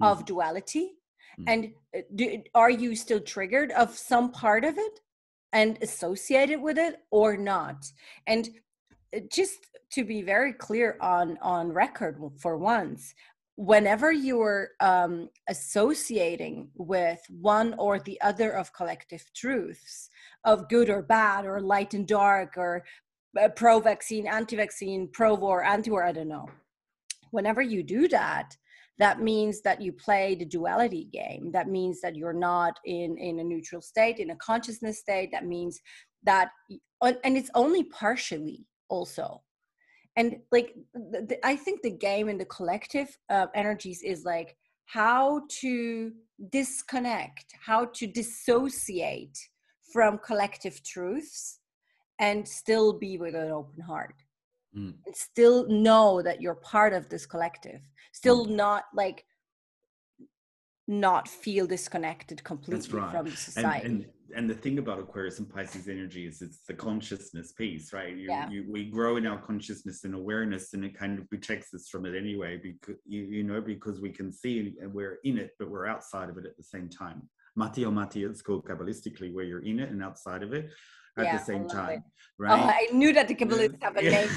of 0.00 0.18
mm-hmm. 0.18 0.26
duality 0.26 0.92
mm. 1.40 1.44
and 1.46 1.72
uh, 1.96 2.00
do, 2.14 2.42
are 2.54 2.70
you 2.70 2.94
still 2.94 3.20
triggered 3.20 3.70
of 3.72 3.96
some 3.96 4.30
part 4.30 4.64
of 4.64 4.78
it 4.78 5.00
and 5.52 5.78
associated 5.82 6.60
with 6.60 6.78
it 6.78 7.00
or 7.10 7.36
not 7.36 7.84
and 8.26 8.50
uh, 9.14 9.20
just 9.32 9.66
to 9.92 10.04
be 10.04 10.22
very 10.22 10.52
clear 10.52 10.96
on 11.00 11.38
on 11.42 11.72
record 11.72 12.18
for 12.38 12.56
once 12.56 13.14
whenever 13.56 14.10
you're 14.10 14.70
um, 14.80 15.28
associating 15.48 16.70
with 16.76 17.20
one 17.28 17.74
or 17.78 17.98
the 17.98 18.18
other 18.22 18.52
of 18.52 18.72
collective 18.72 19.22
truths 19.36 20.08
of 20.44 20.66
good 20.70 20.88
or 20.88 21.02
bad 21.02 21.44
or 21.44 21.60
light 21.60 21.92
and 21.92 22.06
dark 22.06 22.54
or 22.56 22.82
uh, 23.38 23.48
pro-vaccine 23.50 24.26
anti-vaccine 24.26 25.08
pro-war 25.12 25.62
anti-war 25.62 26.04
i 26.04 26.12
don't 26.12 26.28
know 26.28 26.48
whenever 27.32 27.60
you 27.60 27.82
do 27.82 28.08
that 28.08 28.56
that 29.00 29.20
means 29.20 29.62
that 29.62 29.80
you 29.80 29.92
play 29.92 30.34
the 30.34 30.44
duality 30.44 31.08
game. 31.10 31.50
That 31.52 31.68
means 31.68 32.02
that 32.02 32.14
you're 32.16 32.34
not 32.34 32.78
in 32.84 33.16
in 33.16 33.40
a 33.40 33.44
neutral 33.44 33.80
state 33.82 34.18
in 34.18 34.30
a 34.30 34.36
consciousness 34.36 34.98
state. 35.00 35.30
That 35.32 35.46
means 35.46 35.80
that 36.24 36.50
and 37.00 37.36
it's 37.36 37.50
only 37.54 37.84
partially 37.84 38.66
also. 38.88 39.42
And 40.16 40.36
like 40.52 40.74
the, 40.92 41.20
the, 41.28 41.46
i 41.46 41.56
think 41.56 41.82
the 41.82 41.96
game 42.08 42.28
in 42.28 42.36
the 42.36 42.52
collective 42.56 43.08
uh, 43.30 43.46
energies 43.54 44.02
is 44.02 44.24
like 44.24 44.56
how 44.86 45.42
to 45.60 46.12
disconnect 46.50 47.46
how 47.64 47.86
to 47.94 48.06
dissociate 48.06 49.38
from 49.92 50.18
collective 50.18 50.82
truths 50.82 51.60
and 52.18 52.46
still 52.46 52.92
be 52.92 53.18
with 53.18 53.34
an 53.36 53.50
open 53.50 53.80
heart 53.80 54.16
mm. 54.76 54.94
and 55.06 55.16
still 55.16 55.68
know 55.68 56.22
that 56.22 56.40
you're 56.40 56.54
part 56.54 56.92
of 56.92 57.08
this 57.08 57.26
collective 57.26 57.80
still 58.12 58.46
mm. 58.46 58.50
not 58.50 58.84
like 58.94 59.24
not 60.88 61.28
feel 61.28 61.66
disconnected 61.66 62.42
completely 62.42 62.98
right. 62.98 63.12
from 63.12 63.30
society 63.30 63.86
and, 63.86 63.94
and, 63.94 64.06
and, 64.34 64.50
the 64.50 64.54
thing 64.54 64.78
about 64.78 64.98
aquarius 64.98 65.38
and 65.38 65.48
pisces 65.48 65.86
energy 65.86 66.26
is 66.26 66.42
it's 66.42 66.62
the 66.66 66.74
consciousness 66.74 67.52
piece 67.52 67.92
right 67.92 68.16
you, 68.16 68.26
yeah. 68.28 68.50
you, 68.50 68.64
we 68.68 68.84
grow 68.84 69.16
in 69.16 69.26
our 69.26 69.38
consciousness 69.38 70.02
and 70.04 70.14
awareness 70.14 70.74
and 70.74 70.84
it 70.84 70.98
kind 70.98 71.18
of 71.18 71.28
protects 71.28 71.72
us 71.74 71.88
from 71.88 72.06
it 72.06 72.16
anyway 72.16 72.58
because 72.60 72.96
you, 73.06 73.22
you 73.22 73.44
know 73.44 73.60
because 73.60 74.00
we 74.00 74.10
can 74.10 74.32
see 74.32 74.74
and 74.80 74.92
we're 74.92 75.18
in 75.22 75.38
it 75.38 75.52
but 75.60 75.70
we're 75.70 75.86
outside 75.86 76.28
of 76.28 76.36
it 76.38 76.44
at 76.44 76.56
the 76.56 76.62
same 76.62 76.88
time 76.88 77.22
Mateo 77.56 77.90
Mati, 77.90 78.24
it's 78.24 78.42
called 78.42 78.64
Kabbalistically, 78.64 79.32
where 79.34 79.44
you're 79.44 79.64
in 79.64 79.80
it 79.80 79.90
and 79.90 80.02
outside 80.02 80.42
of 80.42 80.52
it 80.52 80.70
at 81.18 81.24
yeah, 81.24 81.36
the 81.36 81.44
same 81.44 81.68
time, 81.68 81.90
it. 81.90 82.02
Oh, 82.40 82.44
right? 82.44 82.60
Oh, 82.60 82.92
I 82.92 82.96
knew 82.96 83.12
that 83.12 83.28
the 83.28 83.34
Kabbalists 83.34 83.82
have 83.82 83.96
a 83.98 84.02
name. 84.02 84.28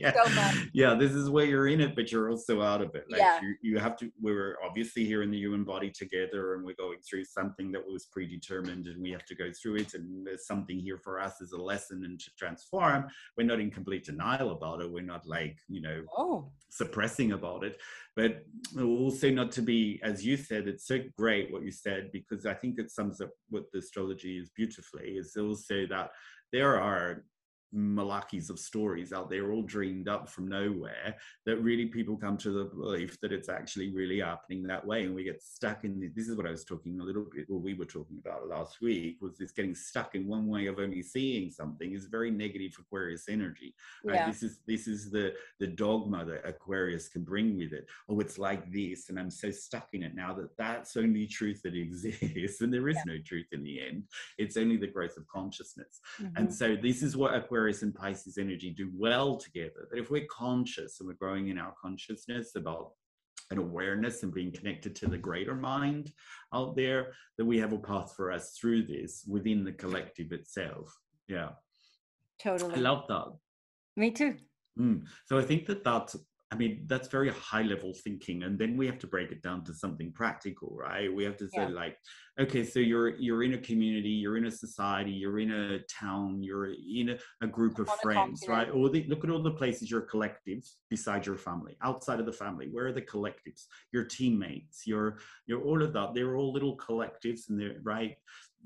yeah. 0.00 0.12
So 0.12 0.60
yeah, 0.72 0.94
this 0.94 1.12
is 1.12 1.28
where 1.28 1.44
you're 1.44 1.68
in 1.68 1.80
it, 1.80 1.94
but 1.94 2.10
you're 2.10 2.30
also 2.30 2.62
out 2.62 2.80
of 2.80 2.94
it. 2.94 3.04
Like 3.10 3.20
yeah. 3.20 3.40
you, 3.42 3.54
you 3.62 3.78
have 3.78 3.96
to. 3.98 4.10
We're 4.20 4.56
obviously 4.64 5.04
here 5.04 5.22
in 5.22 5.30
the 5.30 5.38
human 5.38 5.64
body 5.64 5.90
together, 5.90 6.54
and 6.54 6.64
we're 6.64 6.74
going 6.76 6.98
through 7.08 7.24
something 7.24 7.70
that 7.72 7.86
was 7.86 8.06
predetermined, 8.06 8.86
and 8.86 9.02
we 9.02 9.10
have 9.10 9.26
to 9.26 9.34
go 9.34 9.50
through 9.52 9.76
it. 9.76 9.94
And 9.94 10.26
there's 10.26 10.46
something 10.46 10.78
here 10.78 10.98
for 10.98 11.20
us 11.20 11.42
as 11.42 11.52
a 11.52 11.60
lesson 11.60 12.04
and 12.04 12.18
to 12.18 12.30
transform. 12.38 13.08
We're 13.36 13.44
not 13.44 13.60
in 13.60 13.70
complete 13.70 14.04
denial 14.04 14.52
about 14.52 14.80
it. 14.80 14.90
We're 14.90 15.02
not 15.02 15.26
like 15.26 15.58
you 15.68 15.82
know 15.82 16.02
oh. 16.16 16.50
suppressing 16.70 17.32
about 17.32 17.64
it, 17.64 17.78
but 18.14 18.44
also 18.80 19.30
not 19.30 19.52
to 19.52 19.62
be, 19.62 20.00
as 20.02 20.24
you 20.24 20.38
said, 20.38 20.66
it's 20.66 20.86
so 20.86 20.98
great 21.18 21.52
what 21.52 21.62
you 21.62 21.70
said 21.70 22.10
because 22.12 22.46
I 22.46 22.54
think 22.54 22.78
it 22.78 22.90
sums 22.90 23.20
up 23.20 23.30
what 23.50 23.64
the 23.72 23.80
astrology 23.80 24.38
is 24.38 24.48
beautifully. 24.48 25.18
Is 25.18 25.34
also 25.56 25.86
that 25.86 26.10
there 26.52 26.80
are 26.80 27.24
malakis 27.74 28.48
of 28.48 28.58
stories 28.58 29.12
out 29.12 29.28
there 29.28 29.52
all 29.52 29.62
dreamed 29.62 30.08
up 30.08 30.28
from 30.28 30.48
nowhere 30.48 31.16
that 31.44 31.56
really 31.62 31.86
people 31.86 32.16
come 32.16 32.36
to 32.36 32.50
the 32.50 32.64
belief 32.64 33.18
that 33.20 33.32
it's 33.32 33.48
actually 33.48 33.92
really 33.92 34.20
happening 34.20 34.62
that 34.62 34.86
way 34.86 35.02
and 35.02 35.14
we 35.14 35.24
get 35.24 35.42
stuck 35.42 35.84
in 35.84 35.98
the, 35.98 36.08
this 36.14 36.28
is 36.28 36.36
what 36.36 36.46
i 36.46 36.50
was 36.50 36.64
talking 36.64 37.00
a 37.00 37.04
little 37.04 37.26
bit 37.34 37.46
or 37.50 37.58
we 37.58 37.74
were 37.74 37.84
talking 37.84 38.18
about 38.24 38.48
last 38.48 38.80
week 38.80 39.18
was 39.20 39.36
this 39.36 39.52
getting 39.52 39.74
stuck 39.74 40.14
in 40.14 40.26
one 40.26 40.46
way 40.46 40.66
of 40.66 40.78
only 40.78 41.02
seeing 41.02 41.50
something 41.50 41.92
is 41.92 42.06
very 42.06 42.30
negative 42.30 42.72
aquarius 42.78 43.24
energy 43.28 43.74
right 44.04 44.16
yeah. 44.16 44.26
this 44.26 44.42
is 44.42 44.60
this 44.66 44.86
is 44.86 45.10
the 45.10 45.34
the 45.58 45.66
dogma 45.66 46.24
that 46.24 46.46
aquarius 46.46 47.08
can 47.08 47.24
bring 47.24 47.56
with 47.56 47.72
it 47.72 47.86
oh 48.08 48.20
it's 48.20 48.38
like 48.38 48.70
this 48.72 49.08
and 49.08 49.18
i'm 49.18 49.30
so 49.30 49.50
stuck 49.50 49.88
in 49.92 50.02
it 50.02 50.14
now 50.14 50.32
that 50.32 50.56
that's 50.56 50.96
only 50.96 51.26
truth 51.26 51.60
that 51.62 51.74
exists 51.74 52.60
and 52.60 52.72
there 52.72 52.88
is 52.88 52.96
yeah. 52.96 53.14
no 53.14 53.18
truth 53.24 53.46
in 53.52 53.62
the 53.64 53.80
end 53.80 54.04
it's 54.38 54.56
only 54.56 54.76
the 54.76 54.86
growth 54.86 55.16
of 55.16 55.26
consciousness 55.26 56.00
mm-hmm. 56.22 56.36
and 56.36 56.52
so 56.52 56.76
this 56.76 57.02
is 57.02 57.16
what 57.16 57.34
aquarius 57.34 57.55
Aquarius 57.56 57.80
and 57.82 57.94
Pisces 57.94 58.36
energy 58.36 58.68
do 58.70 58.90
well 58.94 59.36
together. 59.36 59.88
That 59.90 59.98
if 59.98 60.10
we're 60.10 60.26
conscious 60.30 61.00
and 61.00 61.08
we're 61.08 61.14
growing 61.14 61.48
in 61.48 61.56
our 61.56 61.72
consciousness 61.80 62.54
about 62.54 62.90
an 63.50 63.56
awareness 63.56 64.22
and 64.22 64.34
being 64.34 64.52
connected 64.52 64.94
to 64.96 65.06
the 65.06 65.16
greater 65.16 65.54
mind 65.54 66.12
out 66.52 66.76
there, 66.76 67.14
that 67.38 67.46
we 67.46 67.58
have 67.58 67.72
a 67.72 67.78
path 67.78 68.12
for 68.14 68.30
us 68.30 68.58
through 68.60 68.82
this 68.86 69.24
within 69.26 69.64
the 69.64 69.72
collective 69.72 70.32
itself. 70.32 70.94
Yeah. 71.28 71.50
Totally. 72.42 72.74
I 72.74 72.78
love 72.78 73.04
that. 73.08 73.32
Me 73.96 74.10
too. 74.10 74.36
Mm. 74.78 75.04
So 75.24 75.38
I 75.38 75.42
think 75.42 75.64
that 75.66 75.82
that's 75.82 76.14
I 76.52 76.54
mean, 76.54 76.84
that's 76.86 77.08
very 77.08 77.28
high 77.30 77.62
level 77.62 77.92
thinking. 77.92 78.44
And 78.44 78.56
then 78.56 78.76
we 78.76 78.86
have 78.86 79.00
to 79.00 79.08
break 79.08 79.32
it 79.32 79.42
down 79.42 79.64
to 79.64 79.74
something 79.74 80.12
practical, 80.12 80.76
right? 80.78 81.12
We 81.12 81.24
have 81.24 81.36
to 81.38 81.48
say, 81.48 81.62
yeah. 81.62 81.68
like, 81.68 81.98
okay, 82.38 82.64
so 82.64 82.78
you're 82.78 83.16
you're 83.18 83.42
in 83.42 83.54
a 83.54 83.58
community, 83.58 84.10
you're 84.10 84.36
in 84.36 84.46
a 84.46 84.50
society, 84.50 85.10
you're 85.10 85.40
in 85.40 85.50
a 85.50 85.80
town, 85.80 86.44
you're 86.44 86.66
in 86.66 87.10
a, 87.10 87.18
a 87.44 87.48
group 87.48 87.80
of 87.80 87.88
friends, 88.00 88.44
right? 88.46 88.70
Or 88.70 88.88
the, 88.88 89.04
look 89.08 89.24
at 89.24 89.30
all 89.30 89.42
the 89.42 89.50
places 89.50 89.90
your 89.90 90.02
collectives 90.02 90.74
besides 90.88 91.26
your 91.26 91.36
family, 91.36 91.76
outside 91.82 92.20
of 92.20 92.26
the 92.26 92.32
family. 92.32 92.68
Where 92.70 92.86
are 92.86 92.92
the 92.92 93.02
collectives? 93.02 93.64
Your 93.92 94.04
teammates, 94.04 94.86
your 94.86 95.18
your 95.46 95.62
all 95.62 95.82
of 95.82 95.92
that. 95.94 96.14
They're 96.14 96.36
all 96.36 96.52
little 96.52 96.76
collectives, 96.76 97.48
and 97.48 97.60
they're 97.60 97.80
right 97.82 98.16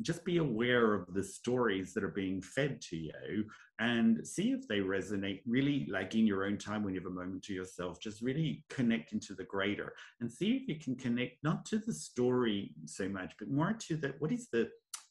just 0.02 0.24
be 0.24 0.38
aware 0.38 0.94
of 0.94 1.12
the 1.12 1.22
stories 1.22 1.92
that 1.92 2.04
are 2.04 2.08
being 2.08 2.40
fed 2.40 2.80
to 2.80 2.96
you 2.96 3.44
and 3.78 4.26
see 4.26 4.52
if 4.52 4.66
they 4.68 4.78
resonate 4.78 5.40
really 5.46 5.86
like 5.90 6.14
in 6.14 6.26
your 6.26 6.44
own 6.44 6.56
time 6.56 6.82
when 6.82 6.94
you 6.94 7.00
have 7.00 7.10
a 7.10 7.14
moment 7.14 7.42
to 7.42 7.54
yourself 7.54 8.00
just 8.00 8.22
really 8.22 8.64
connect 8.70 9.12
into 9.12 9.34
the 9.34 9.44
greater 9.44 9.94
and 10.20 10.30
see 10.30 10.52
if 10.52 10.68
you 10.68 10.76
can 10.76 10.94
connect 10.96 11.36
not 11.42 11.64
to 11.64 11.78
the 11.78 11.92
story 11.92 12.72
so 12.86 13.08
much 13.08 13.34
but 13.38 13.50
more 13.50 13.72
to 13.72 13.96
the 13.96 14.14
what 14.18 14.32
is 14.32 14.48
the 14.52 14.68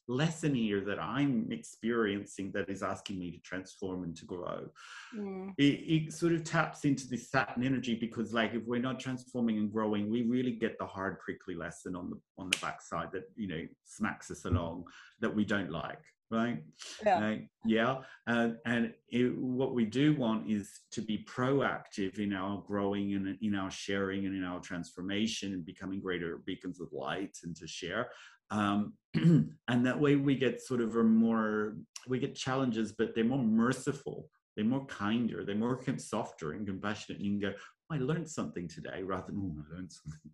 lesson 0.10 0.56
here 0.56 0.82
that 0.82 1.00
I'm 1.00 1.48
experiencing 1.52 2.52
that 2.54 2.67
is 2.67 2.82
asking 2.82 3.19
me 3.19 3.32
to 3.32 3.39
transform 3.39 4.04
and 4.04 4.17
to 4.17 4.26
grow. 4.26 4.67
Mm. 5.15 5.54
It, 5.58 6.08
it, 6.08 6.13
sort 6.13 6.34
of 6.34 6.43
taps 6.43 6.84
into 6.84 7.08
this 7.08 7.30
Saturn 7.30 7.63
energy 7.63 7.93
because, 7.93 8.34
like, 8.34 8.56
if 8.56 8.63
we're 8.65 8.82
not 8.82 9.00
transforming 9.00 9.60
and 9.60 9.72
growing, 9.72 10.10
we 10.10 10.24
really 10.24 10.52
get 10.52 10.78
the 10.80 10.86
hard, 10.86 11.19
prickly 11.19 11.54
lesson 11.54 11.95
on 11.95 12.10
the 12.10 12.19
on 12.38 12.50
the 12.50 12.58
backside 12.58 13.12
that 13.12 13.30
you 13.36 13.48
know 13.48 13.62
smacks 13.86 14.32
us 14.32 14.45
along 14.45 14.86
that 15.22 15.34
we 15.34 15.45
don't 15.45 15.72
like. 15.72 16.02
Right? 16.32 16.62
Yeah. 17.04 17.17
Uh, 17.17 17.36
yeah. 17.65 17.98
Uh, 18.28 18.50
and 18.65 18.93
it, 19.10 19.36
what 19.36 19.74
we 19.74 19.86
do 19.86 20.15
want 20.15 20.50
is 20.50 20.69
to 20.91 21.02
be 21.02 21.26
proactive 21.28 22.19
in 22.19 22.34
our 22.34 22.63
growing 22.67 23.15
and 23.15 23.36
in 23.41 23.56
our 23.56 23.72
sharing 23.72 24.28
and 24.28 24.36
in 24.36 24.43
our 24.43 24.60
transformation 24.60 25.54
and 25.54 25.65
becoming 25.65 26.00
greater 26.00 26.38
beacons 26.45 26.80
of 26.80 26.93
light 26.93 27.36
and 27.43 27.56
to 27.56 27.65
share 27.67 28.10
um, 28.51 28.93
and 29.13 29.85
that 29.85 29.99
way 29.99 30.15
we 30.15 30.35
get 30.35 30.62
sort 30.62 30.81
of 30.81 30.95
a 30.95 31.03
more 31.03 31.75
we 32.07 32.19
get 32.19 32.35
challenges 32.35 32.93
but 32.97 33.15
they're 33.15 33.23
more 33.23 33.43
merciful 33.43 34.29
they're 34.55 34.65
more 34.65 34.85
kinder 34.85 35.43
they're 35.43 35.55
more 35.55 35.79
softer 35.97 36.53
and 36.53 36.67
compassionate 36.67 37.19
And 37.19 37.25
you 37.25 37.39
can 37.39 37.51
go 37.51 37.55
oh, 37.57 37.95
i 37.95 37.97
learned 37.97 38.29
something 38.29 38.67
today 38.67 39.03
rather 39.03 39.27
than 39.27 39.39
oh 39.39 39.63
i 39.71 39.75
learned 39.75 39.91
something 39.91 40.31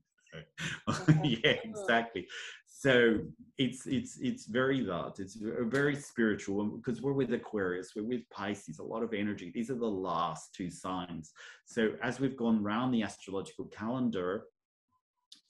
yeah 1.24 1.56
exactly. 1.64 2.28
So 2.68 3.20
it's 3.58 3.88
it's 3.88 4.20
it's 4.20 4.48
very 4.48 4.84
that 4.84 5.14
it's 5.20 5.38
very 5.40 5.96
spiritual 5.96 6.66
because 6.66 7.02
we're 7.02 7.14
with 7.14 7.34
aquarius 7.34 7.92
we're 7.96 8.04
with 8.04 8.30
pisces 8.30 8.80
a 8.80 8.84
lot 8.84 9.02
of 9.02 9.14
energy 9.14 9.52
these 9.54 9.70
are 9.70 9.76
the 9.76 9.86
last 9.86 10.54
two 10.54 10.70
signs. 10.70 11.32
So 11.66 11.94
as 12.04 12.20
we've 12.20 12.38
gone 12.38 12.64
around 12.64 12.92
the 12.92 13.04
astrological 13.04 13.66
calendar 13.66 14.46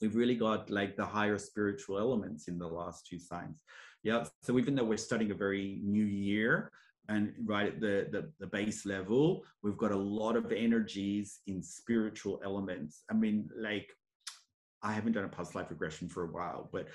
we've 0.06 0.15
really 0.15 0.36
got 0.36 0.70
like 0.70 0.96
the 0.96 1.06
higher 1.06 1.39
spiritual 1.39 1.98
elements 1.98 2.48
in 2.48 2.60
the 2.60 2.68
last 2.68 3.08
two 3.08 3.18
signs. 3.18 3.63
Yeah. 4.04 4.26
So 4.44 4.60
even 4.60 4.76
though 4.76 4.84
we're 4.84 4.98
studying 4.98 5.32
a 5.32 5.36
very 5.36 5.80
new 5.84 6.06
year 6.06 6.72
and 7.10 7.34
right 7.44 7.74
at 7.74 7.80
the, 7.82 8.08
the, 8.12 8.32
the 8.39 8.46
base 8.46 8.86
level, 8.86 9.44
we've 9.63 9.78
got 9.78 9.91
a 9.91 9.98
lot 9.98 10.36
of 10.36 10.52
energies 10.52 11.39
in 11.48 11.63
spiritual 11.63 12.39
elements. 12.46 13.04
I 13.10 13.15
mean, 13.15 13.50
like 13.58 13.89
I 14.84 14.94
haven't 14.94 15.13
done 15.13 15.26
a 15.26 15.30
past 15.30 15.56
life 15.56 15.72
regression 15.72 16.08
for 16.08 16.26
a 16.26 16.32
while, 16.32 16.70
but 16.72 16.88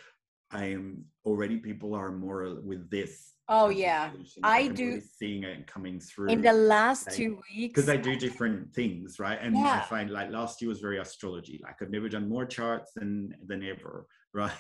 I 0.51 0.67
am 0.67 1.05
already 1.25 1.57
people 1.59 1.95
are 1.95 2.11
more 2.11 2.57
with 2.63 2.91
this. 2.91 3.33
Oh 3.49 3.69
yeah, 3.69 4.11
I 4.45 4.69
do 4.69 4.87
really 4.87 5.01
seeing 5.01 5.43
it 5.43 5.67
coming 5.67 5.99
through 5.99 6.29
in 6.29 6.41
the 6.41 6.53
last 6.53 7.09
like, 7.09 7.17
two 7.17 7.41
weeks 7.53 7.75
because 7.75 7.89
I 7.89 7.97
do 7.97 8.15
different 8.15 8.73
things, 8.73 9.19
right? 9.19 9.39
And 9.43 9.57
yeah. 9.57 9.81
I 9.83 9.89
find 9.89 10.11
like 10.11 10.31
last 10.31 10.63
year 10.63 10.69
was 10.69 10.81
very 10.81 10.99
astrology. 10.99 11.61
Like 11.63 11.77
I've 11.83 11.91
never 11.91 12.09
done 12.09 12.29
more 12.29 12.47
charts 12.47 12.93
than 12.95 13.35
than 13.47 13.65
ever, 13.65 14.07
right? 14.35 14.53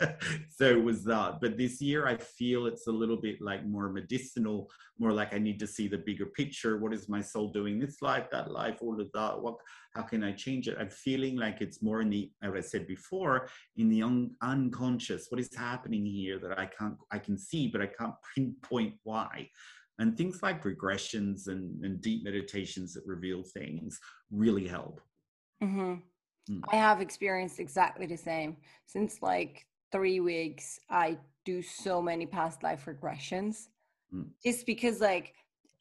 so 0.50 0.66
it 0.66 0.82
was 0.82 1.02
that. 1.04 1.40
But 1.40 1.56
this 1.56 1.80
year 1.80 2.06
I 2.06 2.16
feel 2.16 2.66
it's 2.66 2.86
a 2.86 2.92
little 2.92 3.16
bit 3.16 3.40
like 3.40 3.64
more 3.64 3.90
medicinal, 3.90 4.70
more 4.98 5.12
like 5.12 5.32
I 5.32 5.38
need 5.38 5.58
to 5.60 5.66
see 5.66 5.88
the 5.88 5.98
bigger 5.98 6.26
picture. 6.26 6.76
What 6.76 6.92
is 6.92 7.08
my 7.08 7.22
soul 7.22 7.48
doing 7.48 7.78
this 7.78 8.02
life, 8.02 8.26
that 8.32 8.50
life, 8.50 8.78
all 8.80 9.00
of 9.00 9.10
that? 9.12 9.40
What 9.40 9.56
how 9.94 10.02
can 10.02 10.24
I 10.24 10.32
change 10.32 10.68
it? 10.68 10.76
I'm 10.78 10.90
feeling 10.90 11.36
like 11.36 11.60
it's 11.60 11.82
more 11.82 12.00
in 12.00 12.10
the, 12.10 12.30
as 12.42 12.52
I 12.54 12.60
said 12.60 12.86
before, 12.86 13.48
in 13.76 13.88
the 13.88 14.02
un- 14.02 14.32
unconscious. 14.42 15.26
What 15.30 15.40
is 15.40 15.54
happening 15.56 16.04
here 16.04 16.38
that 16.40 16.58
I 16.58 16.66
can't 16.66 16.96
I 17.10 17.18
can 17.18 17.38
see, 17.38 17.68
but 17.68 17.80
I 17.80 17.86
can't 17.86 18.14
pinpoint 18.34 18.94
why. 19.04 19.48
And 19.98 20.18
things 20.18 20.42
like 20.42 20.64
regressions 20.64 21.46
and, 21.46 21.82
and 21.84 22.00
deep 22.00 22.24
meditations 22.24 22.94
that 22.94 23.04
reveal 23.06 23.44
things 23.44 23.98
really 24.30 24.66
help. 24.66 25.00
Mm-hmm. 25.62 25.94
Mm. 26.50 26.62
I 26.72 26.76
have 26.76 27.00
experienced 27.00 27.60
exactly 27.60 28.06
the 28.06 28.16
same. 28.16 28.56
Since 28.86 29.22
like 29.22 29.66
three 29.92 30.20
weeks, 30.20 30.78
I 30.90 31.18
do 31.44 31.62
so 31.62 32.02
many 32.02 32.26
past 32.26 32.62
life 32.62 32.86
regressions. 32.86 33.68
Mm. 34.14 34.28
Just 34.44 34.66
because, 34.66 35.00
like, 35.00 35.34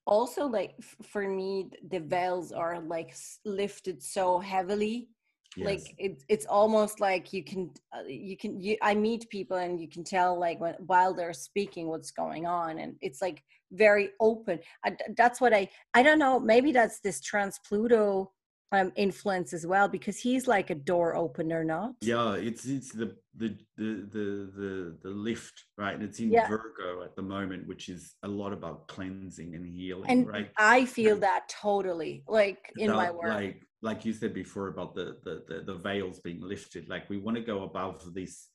also, 0.05 0.45
like, 0.45 0.75
f- 0.79 0.97
for 1.05 1.27
me, 1.27 1.69
the 1.89 1.99
veils 1.99 2.51
are 2.51 2.79
like 2.81 3.15
lifted 3.45 4.01
so 4.03 4.39
heavily 4.39 5.09
Yes. 5.55 5.65
like 5.67 5.95
it's 5.99 6.25
it's 6.29 6.45
almost 6.47 6.99
like 6.99 7.31
you 7.31 7.43
can 7.43 7.69
uh, 7.95 8.03
you 8.07 8.35
can 8.35 8.59
you 8.59 8.75
i 8.81 8.95
meet 8.95 9.29
people 9.29 9.57
and 9.57 9.79
you 9.79 9.87
can 9.87 10.03
tell 10.03 10.39
like 10.39 10.59
when 10.59 10.73
while 10.87 11.13
they're 11.13 11.33
speaking 11.33 11.87
what's 11.87 12.09
going 12.09 12.47
on 12.47 12.79
and 12.79 12.95
it's 13.01 13.21
like 13.21 13.43
very 13.71 14.09
open 14.19 14.59
I, 14.83 14.95
that's 15.15 15.39
what 15.39 15.53
i 15.53 15.69
i 15.93 16.01
don't 16.01 16.17
know 16.17 16.39
maybe 16.39 16.71
that's 16.71 16.99
this 17.01 17.21
trans 17.21 17.59
pluto 17.67 18.31
um 18.73 18.91
influence 18.95 19.53
as 19.53 19.65
well 19.65 19.87
because 19.87 20.17
he's 20.17 20.47
like 20.47 20.69
a 20.69 20.75
door 20.75 21.15
opener 21.15 21.63
not? 21.63 21.93
Yeah 22.01 22.33
it's 22.33 22.65
it's 22.65 22.91
the 22.91 23.15
the 23.37 23.55
the 23.77 23.89
the 24.11 24.25
the, 24.59 24.97
the 25.03 25.09
lift 25.09 25.65
right? 25.77 25.93
And 25.93 26.03
it's 26.03 26.19
in 26.19 26.31
Yeah. 26.31 26.47
virgo 26.47 27.03
at 27.03 27.15
the 27.15 27.21
moment 27.21 27.67
which 27.67 27.87
is 27.87 28.15
a 28.23 28.27
lot 28.27 28.51
about 28.51 28.87
cleansing 28.87 29.55
and 29.55 29.65
healing 29.65 30.09
and 30.11 30.27
right? 30.27 30.49
I 30.57 30.85
feel 30.85 31.15
Yeah. 31.15 31.21
that 31.21 31.49
totally 31.49 32.23
like 32.27 32.71
in 32.75 32.91
my 32.91 33.11
work. 33.11 33.29
like 33.29 33.63
like 33.81 34.05
you 34.05 34.13
said 34.13 34.33
before 34.33 34.67
about 34.69 34.95
the, 34.95 35.17
the 35.23 35.43
the 35.47 35.61
the 35.69 35.75
veils 35.75 36.19
being 36.19 36.41
lifted 36.41 36.89
like 36.89 37.09
we 37.09 37.17
want 37.17 37.37
to 37.37 37.43
go 37.43 37.63
above 37.63 38.13
this 38.13 38.49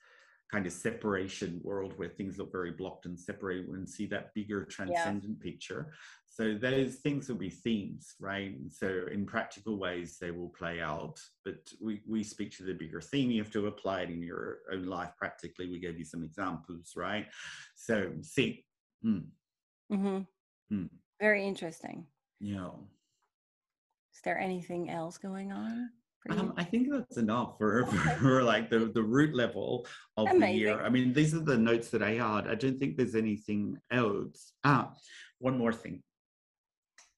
kind 0.51 0.67
of 0.67 0.73
separation 0.73 1.61
world 1.63 1.93
where 1.97 2.09
things 2.09 2.39
look 2.39 2.51
very 2.51 2.71
blocked 2.73 3.05
and 3.07 3.19
separated 3.21 3.69
and 3.69 3.89
see 3.89 4.07
that 4.07 4.33
bigger 4.35 4.65
transcendent 4.65 5.39
picture 5.41 5.93
so 6.39 6.55
those 6.55 6.97
things 6.97 7.29
will 7.29 7.37
be 7.37 7.51
themes 7.51 8.15
right 8.21 8.55
And 8.55 8.73
so 8.73 9.07
in 9.13 9.27
practical 9.27 9.77
ways 9.77 10.19
they 10.21 10.31
will 10.31 10.51
play 10.51 10.81
out 10.81 11.21
but 11.45 11.57
we 11.81 12.01
we 12.07 12.23
speak 12.23 12.57
to 12.57 12.63
the 12.63 12.75
bigger 12.75 13.01
theme 13.01 13.31
you 13.31 13.43
have 13.43 13.53
to 13.53 13.67
apply 13.67 14.03
it 14.03 14.11
in 14.11 14.23
your 14.23 14.59
own 14.73 14.85
life 14.85 15.13
practically 15.19 15.69
we 15.69 15.81
gave 15.81 15.99
you 15.99 16.05
some 16.05 16.23
examples 16.23 16.93
right 16.97 17.27
so 17.75 18.11
see 18.23 18.65
hmm, 19.03 19.19
hmm 19.91 20.21
Hmm. 20.71 20.87
very 21.21 21.47
interesting 21.47 22.07
yeah 22.41 22.71
is 24.19 24.23
there 24.25 24.39
anything 24.39 24.91
else 24.91 25.17
going 25.17 25.53
on? 25.53 25.91
Um, 26.31 26.53
I 26.57 26.65
think 26.65 26.91
that's 26.91 27.19
enough 27.19 27.57
for, 27.57 27.87
for 28.21 28.43
like 28.43 28.69
the, 28.69 28.81
the 28.93 29.03
root 29.03 29.33
level 29.33 29.87
of 30.17 30.29
the 30.29 30.51
year. 30.51 30.81
I 30.83 30.89
mean, 30.89 31.13
these 31.13 31.35
are 31.35 31.41
the 31.41 31.57
notes 31.57 31.91
that 31.91 32.03
I 32.03 32.15
had. 32.15 32.49
I 32.49 32.57
don't 32.57 32.81
think 32.81 32.97
there's 32.97 33.15
anything 33.15 33.77
else. 33.93 34.55
Ah, 34.65 34.93
one 35.39 35.57
more 35.57 35.73
thing. 35.73 36.03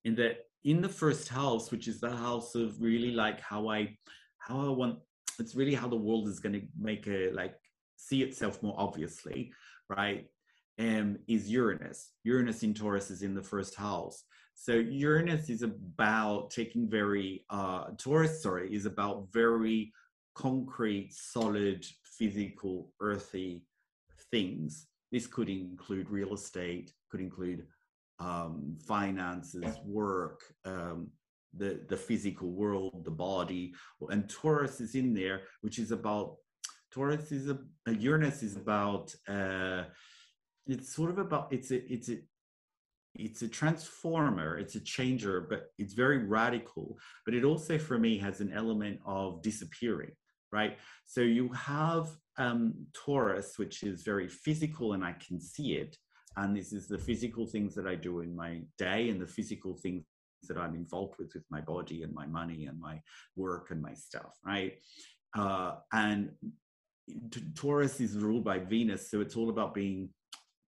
In 0.05 0.15
that 0.17 0.47
in 0.65 0.81
the 0.83 0.89
first 0.89 1.29
house, 1.29 1.71
which 1.71 1.89
is 1.89 2.01
the 2.01 2.11
house 2.11 2.55
of 2.55 2.81
really 2.81 3.13
like 3.13 3.41
how 3.41 3.69
I 3.69 3.97
how 4.39 4.67
I 4.67 4.69
want 4.69 4.99
it's 5.39 5.55
really 5.55 5.75
how 5.75 5.89
the 5.89 5.97
world 5.97 6.29
is 6.29 6.41
gonna 6.41 6.61
make 6.79 7.07
a 7.07 7.31
like 7.33 7.55
see 7.97 8.23
itself 8.23 8.63
more 8.63 8.75
obviously, 8.79 9.53
right? 9.89 10.27
Um, 10.79 11.19
is 11.29 11.51
Uranus. 11.51 12.13
Uranus 12.25 12.63
in 12.63 12.73
Taurus 12.73 13.11
is 13.11 13.23
in 13.23 13.35
the 13.35 13.43
first 13.43 13.75
house. 13.75 14.25
So 14.55 14.73
Uranus 14.75 15.51
is 15.51 15.63
about 15.63 16.51
taking 16.51 16.89
very 16.89 17.45
uh 17.51 17.91
Taurus, 17.99 18.43
sorry, 18.43 18.75
is 18.75 18.87
about 18.87 19.29
very 19.33 19.93
concrete, 20.35 21.11
solid, 21.13 21.85
physical, 22.05 22.93
earthy 23.01 23.65
things. 24.31 24.87
This 25.13 25.27
could 25.27 25.49
include 25.49 26.11
real 26.11 26.35
estate, 26.35 26.93
could 27.11 27.21
include 27.21 27.67
um, 28.21 28.77
finances, 28.87 29.65
work, 29.85 30.43
um, 30.65 31.09
the 31.57 31.81
the 31.89 31.97
physical 31.97 32.53
world, 32.53 33.05
the 33.05 33.11
body, 33.11 33.75
and 34.11 34.29
Taurus 34.29 34.81
is 34.81 34.95
in 34.95 35.15
there, 35.15 35.43
which 35.63 35.79
is 35.79 35.91
about 35.91 36.37
Taurus 36.93 37.33
is 37.33 37.49
a, 37.49 37.59
a 37.87 37.93
Uranus 37.93 38.43
is 38.43 38.57
about 38.57 39.15
uh, 39.29 39.85
it's 40.67 40.95
sort 40.95 41.11
of 41.11 41.19
about 41.19 41.53
it's 41.53 41.71
a 41.71 41.93
it's 41.93 42.09
a 42.09 42.19
it's 43.17 43.43
a 43.43 43.49
transformer 43.49 44.57
it's 44.57 44.77
a 44.77 44.81
changer 44.81 45.41
but 45.51 45.67
it's 45.79 45.95
very 45.95 46.19
radical 46.19 46.97
but 47.25 47.35
it 47.35 47.43
also 47.43 47.77
for 47.77 47.99
me 47.99 48.17
has 48.17 48.41
an 48.41 48.53
element 48.53 49.01
of 49.05 49.43
disappearing 49.43 50.13
right? 50.53 50.79
So 51.07 51.21
you 51.21 51.49
have 51.49 52.09
um 52.39 52.75
taurus 52.93 53.59
which 53.59 53.83
is 53.83 54.03
very 54.03 54.29
physical 54.29 54.93
and 54.93 55.05
i 55.05 55.13
can 55.13 55.41
see 55.41 55.75
it 55.75 55.97
and 56.37 56.57
this 56.57 56.73
is 56.73 56.87
the 56.87 56.99
physical 56.99 57.47
things 57.47 57.75
that 57.75 57.87
i 57.87 57.95
do 57.95 58.21
in 58.21 58.35
my 58.35 58.61
day 58.79 59.09
and 59.11 59.21
the 59.21 59.27
physical 59.27 59.77
things 59.77 60.05
that 60.49 60.57
i'm 60.57 60.75
involved 60.75 61.15
with 61.19 61.33
with 61.35 61.45
my 61.51 61.61
body 61.61 62.03
and 62.03 62.15
my 62.15 62.27
money 62.27 62.67
and 62.67 62.79
my 62.81 63.01
work 63.37 63.71
and 63.71 63.83
my 63.83 63.95
stuff 63.95 64.39
right 64.45 64.75
uh 65.37 65.75
and 65.93 66.31
taurus 67.55 68.01
is 68.01 68.17
ruled 68.17 68.45
by 68.45 68.59
venus 68.59 69.11
so 69.11 69.21
it's 69.21 69.37
all 69.37 69.51
about 69.51 69.75
being 69.75 70.09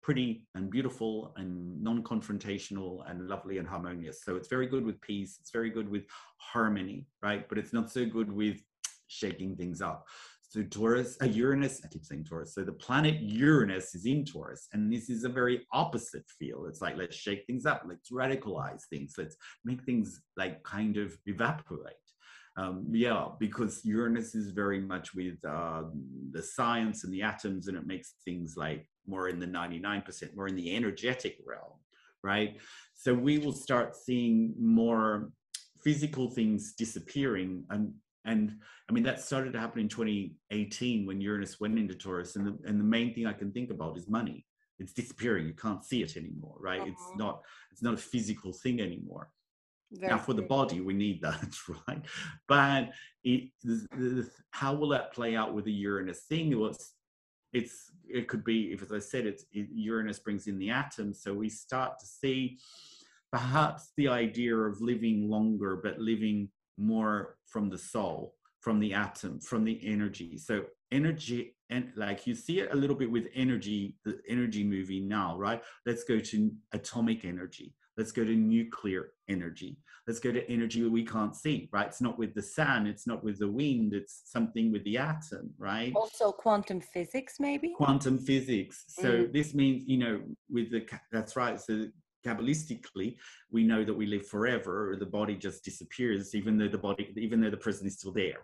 pretty 0.02 0.44
and 0.56 0.68
beautiful 0.68 1.32
and 1.36 1.80
non-confrontational 1.80 3.08
and 3.08 3.28
lovely 3.28 3.58
and 3.58 3.68
harmonious. 3.68 4.24
So 4.24 4.36
it's 4.36 4.48
very 4.48 4.66
good 4.66 4.84
with 4.84 5.00
peace. 5.00 5.38
It's 5.40 5.52
very 5.52 5.70
good 5.70 5.88
with 5.88 6.04
harmony, 6.38 7.06
right? 7.22 7.48
But 7.48 7.58
it's 7.58 7.72
not 7.72 7.90
so 7.90 8.04
good 8.04 8.30
with 8.30 8.60
shaking 9.06 9.54
things 9.56 9.80
up. 9.80 10.06
So 10.52 10.62
Taurus, 10.64 11.16
uh, 11.22 11.24
Uranus, 11.24 11.80
I 11.82 11.88
keep 11.88 12.04
saying 12.04 12.24
Taurus. 12.24 12.54
So 12.54 12.62
the 12.62 12.72
planet 12.72 13.18
Uranus 13.22 13.94
is 13.94 14.04
in 14.04 14.22
Taurus, 14.22 14.68
and 14.74 14.92
this 14.92 15.08
is 15.08 15.24
a 15.24 15.28
very 15.30 15.66
opposite 15.72 16.28
feel. 16.38 16.66
It's 16.66 16.82
like 16.82 16.98
let's 16.98 17.16
shake 17.16 17.46
things 17.46 17.64
up, 17.64 17.84
let's 17.88 18.10
radicalize 18.10 18.82
things, 18.90 19.14
let's 19.16 19.34
make 19.64 19.82
things 19.84 20.20
like 20.36 20.62
kind 20.62 20.98
of 20.98 21.16
evaporate. 21.24 21.94
Um, 22.58 22.84
yeah, 22.92 23.28
because 23.40 23.82
Uranus 23.86 24.34
is 24.34 24.50
very 24.50 24.78
much 24.78 25.14
with 25.14 25.42
uh, 25.42 25.84
the 26.32 26.42
science 26.42 27.04
and 27.04 27.14
the 27.14 27.22
atoms, 27.22 27.68
and 27.68 27.78
it 27.78 27.86
makes 27.86 28.16
things 28.22 28.52
like 28.54 28.86
more 29.06 29.30
in 29.30 29.40
the 29.40 29.46
99%, 29.46 30.36
more 30.36 30.48
in 30.48 30.54
the 30.54 30.76
energetic 30.76 31.38
realm, 31.46 31.78
right? 32.22 32.58
So 32.92 33.14
we 33.14 33.38
will 33.38 33.54
start 33.54 33.96
seeing 33.96 34.52
more 34.60 35.30
physical 35.82 36.28
things 36.28 36.74
disappearing. 36.74 37.64
And, 37.70 37.94
and 38.24 38.56
I 38.88 38.92
mean, 38.92 39.02
that 39.04 39.20
started 39.20 39.52
to 39.54 39.60
happen 39.60 39.80
in 39.80 39.88
2018 39.88 41.06
when 41.06 41.20
Uranus 41.20 41.58
went 41.60 41.78
into 41.78 41.94
Taurus. 41.94 42.36
And 42.36 42.46
the, 42.46 42.58
and 42.68 42.78
the 42.78 42.84
main 42.84 43.12
thing 43.14 43.26
I 43.26 43.32
can 43.32 43.52
think 43.52 43.70
about 43.70 43.96
is 43.96 44.08
money. 44.08 44.46
It's 44.78 44.92
disappearing. 44.92 45.46
You 45.46 45.54
can't 45.54 45.84
see 45.84 46.02
it 46.02 46.16
anymore, 46.16 46.56
right? 46.60 46.86
It's 46.86 47.10
Mhm. 47.10 47.16
not, 47.18 47.42
it's 47.70 47.82
not 47.82 47.94
a 47.94 47.98
physical 47.98 48.52
thing 48.52 48.80
anymore 48.80 49.30
Very 49.90 50.12
now 50.12 50.18
for 50.18 50.34
the 50.34 50.42
body 50.42 50.80
we 50.80 50.94
need 50.94 51.20
that 51.22 51.54
right 51.88 52.02
but 52.48 52.92
it, 53.24 53.50
the, 53.62 53.86
the, 53.96 54.30
how 54.50 54.72
will 54.74 54.88
that 54.88 55.12
play 55.12 55.36
out 55.36 55.52
with 55.54 55.64
the 55.64 55.72
uranus 55.72 56.22
thing 56.28 56.58
well 56.58 56.70
it's, 56.70 56.94
it's 57.52 57.90
it 58.08 58.26
could 58.28 58.44
be 58.44 58.72
if 58.72 58.82
as 58.82 58.92
i 58.92 58.98
said 58.98 59.26
it's 59.26 59.44
it, 59.52 59.68
uranus 59.74 60.18
brings 60.18 60.46
in 60.46 60.58
the 60.58 60.70
atoms 60.70 61.22
so 61.22 61.34
we 61.34 61.48
start 61.48 61.98
to 61.98 62.06
see 62.06 62.58
perhaps 63.30 63.92
the 63.96 64.08
idea 64.08 64.56
of 64.56 64.80
living 64.80 65.28
longer 65.28 65.76
but 65.76 65.98
living 65.98 66.48
more 66.78 67.36
from 67.46 67.68
the 67.68 67.78
soul 67.78 68.34
from 68.60 68.78
the 68.78 68.94
atom 68.94 69.40
from 69.40 69.64
the 69.64 69.80
energy. 69.84 70.38
So 70.38 70.64
energy 70.92 71.56
and 71.70 71.90
like 71.96 72.26
you 72.26 72.34
see 72.34 72.60
it 72.60 72.72
a 72.72 72.76
little 72.76 72.94
bit 72.94 73.10
with 73.10 73.26
energy 73.34 73.96
the 74.04 74.20
energy 74.28 74.62
movie 74.62 75.00
now 75.00 75.36
right? 75.36 75.60
Let's 75.84 76.04
go 76.04 76.20
to 76.20 76.52
atomic 76.72 77.24
energy. 77.24 77.74
Let's 77.96 78.12
go 78.12 78.24
to 78.24 78.34
nuclear 78.34 79.10
energy. 79.28 79.76
Let's 80.06 80.20
go 80.20 80.32
to 80.32 80.48
energy 80.50 80.84
we 80.86 81.04
can't 81.04 81.34
see 81.34 81.68
right? 81.72 81.86
It's 81.88 82.00
not 82.00 82.18
with 82.18 82.34
the 82.34 82.42
sun 82.42 82.86
it's 82.86 83.06
not 83.06 83.24
with 83.24 83.38
the 83.40 83.50
wind 83.50 83.94
it's 83.94 84.22
something 84.26 84.70
with 84.70 84.84
the 84.84 84.96
atom 84.98 85.50
right? 85.58 85.92
Also 85.96 86.30
quantum 86.30 86.80
physics 86.80 87.34
maybe? 87.40 87.74
Quantum 87.76 88.18
physics. 88.18 88.84
So 88.88 89.08
Mm. 89.24 89.32
this 89.32 89.54
means 89.54 89.82
you 89.86 89.98
know 89.98 90.22
with 90.48 90.70
the 90.70 90.86
that's 91.10 91.34
right. 91.36 91.60
So 91.60 91.86
kabbalistically 92.24 93.16
we 93.50 93.64
know 93.64 93.84
that 93.84 93.94
we 93.94 94.06
live 94.06 94.26
forever 94.26 94.90
or 94.90 94.96
the 94.96 95.06
body 95.06 95.36
just 95.36 95.64
disappears 95.64 96.34
even 96.34 96.56
though 96.56 96.68
the 96.68 96.78
body 96.78 97.12
even 97.16 97.40
though 97.40 97.50
the 97.50 97.56
person 97.56 97.86
is 97.86 97.98
still 97.98 98.12
there. 98.12 98.40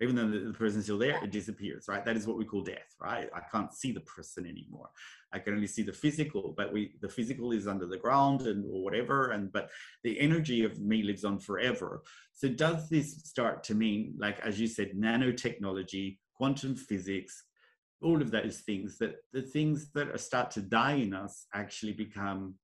Even 0.00 0.16
though 0.16 0.26
the, 0.26 0.52
person 0.52 0.80
is 0.80 0.86
still 0.86 0.98
there 0.98 1.22
it 1.22 1.30
disappears 1.30 1.84
right? 1.88 2.04
That 2.04 2.16
is 2.16 2.26
what 2.26 2.36
we 2.36 2.44
call 2.44 2.62
death 2.62 2.94
right? 3.00 3.28
I 3.34 3.40
can't 3.52 3.72
see 3.72 3.92
the 3.92 4.00
person 4.00 4.46
anymore. 4.46 4.90
I 5.32 5.38
can 5.38 5.54
only 5.54 5.66
see 5.66 5.82
the 5.82 5.92
physical 5.92 6.54
but 6.56 6.72
we 6.72 6.94
the 7.00 7.08
physical 7.08 7.52
is 7.52 7.68
under 7.68 7.86
the 7.86 7.98
ground 7.98 8.42
and 8.42 8.64
or 8.64 8.82
whatever 8.82 9.30
and 9.30 9.52
but 9.52 9.70
the 10.02 10.18
energy 10.18 10.64
of 10.64 10.80
me 10.80 11.02
lives 11.02 11.24
on 11.24 11.38
forever. 11.38 12.02
So 12.32 12.48
does 12.48 12.88
this 12.88 13.22
start 13.24 13.62
to 13.64 13.74
mean 13.74 14.14
like 14.18 14.40
as 14.40 14.58
you 14.60 14.66
said 14.66 14.92
nanotechnology 14.96 16.18
quantum 16.34 16.74
physics 16.74 17.44
all 18.02 18.20
of 18.20 18.30
those 18.30 18.58
things 18.60 18.98
that 18.98 19.16
the 19.32 19.42
things 19.42 19.90
that 19.92 20.18
start 20.20 20.50
to 20.50 20.60
die 20.60 20.94
in 20.94 21.14
us 21.14 21.46
actually 21.54 21.92
become 21.92 22.54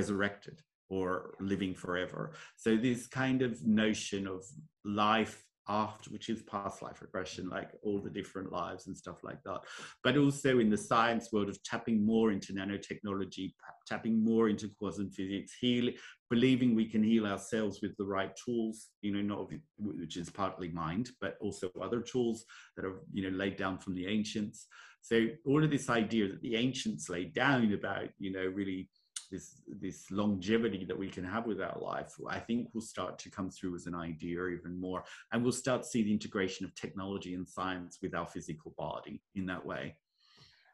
resurrected 0.00 0.56
or 0.88 1.34
living 1.40 1.74
forever. 1.74 2.22
So 2.56 2.76
this 2.76 3.06
kind 3.06 3.40
of 3.42 3.52
notion 3.66 4.22
of 4.26 4.44
life 4.84 5.36
after 5.68 6.10
which 6.10 6.28
is 6.28 6.42
past 6.42 6.80
life 6.80 7.02
regression 7.02 7.48
like 7.48 7.70
all 7.82 7.98
the 8.00 8.16
different 8.18 8.52
lives 8.52 8.86
and 8.86 8.96
stuff 8.96 9.24
like 9.24 9.42
that 9.44 9.60
but 10.04 10.16
also 10.16 10.60
in 10.60 10.70
the 10.70 10.76
science 10.76 11.32
world 11.32 11.48
of 11.48 11.60
tapping 11.64 12.06
more 12.06 12.30
into 12.30 12.52
nanotechnology 12.52 13.52
tapping 13.84 14.16
more 14.24 14.48
into 14.48 14.70
quantum 14.78 15.10
physics 15.10 15.52
healing 15.60 15.92
believing 16.30 16.72
we 16.72 16.88
can 16.88 17.02
heal 17.02 17.26
ourselves 17.26 17.80
with 17.82 17.96
the 17.96 18.04
right 18.04 18.30
tools 18.44 18.90
you 19.02 19.12
know 19.12 19.20
not 19.22 19.50
which 19.78 20.16
is 20.16 20.30
partly 20.30 20.68
mind 20.68 21.10
but 21.20 21.34
also 21.40 21.68
other 21.82 22.00
tools 22.00 22.44
that 22.76 22.84
are 22.84 23.00
you 23.12 23.22
know 23.22 23.36
laid 23.36 23.56
down 23.56 23.78
from 23.78 23.94
the 23.94 24.06
ancients. 24.06 24.66
So 25.02 25.26
all 25.46 25.62
of 25.62 25.70
this 25.70 25.88
idea 25.88 26.28
that 26.28 26.42
the 26.42 26.56
ancients 26.56 27.08
laid 27.08 27.34
down 27.34 27.72
about 27.72 28.08
you 28.18 28.32
know 28.32 28.46
really 28.46 28.88
this 29.30 29.60
this 29.80 30.10
longevity 30.10 30.84
that 30.84 30.98
we 30.98 31.08
can 31.08 31.24
have 31.24 31.46
with 31.46 31.60
our 31.60 31.78
life, 31.80 32.14
I 32.28 32.38
think 32.38 32.68
will 32.74 32.80
start 32.80 33.18
to 33.20 33.30
come 33.30 33.50
through 33.50 33.74
as 33.74 33.86
an 33.86 33.94
idea 33.94 34.46
even 34.48 34.80
more, 34.80 35.04
and 35.32 35.42
we'll 35.42 35.52
start 35.52 35.82
to 35.82 35.88
see 35.88 36.02
the 36.02 36.12
integration 36.12 36.64
of 36.64 36.74
technology 36.74 37.34
and 37.34 37.46
science 37.46 37.98
with 38.02 38.14
our 38.14 38.26
physical 38.26 38.74
body 38.78 39.22
in 39.34 39.46
that 39.46 39.64
way. 39.64 39.96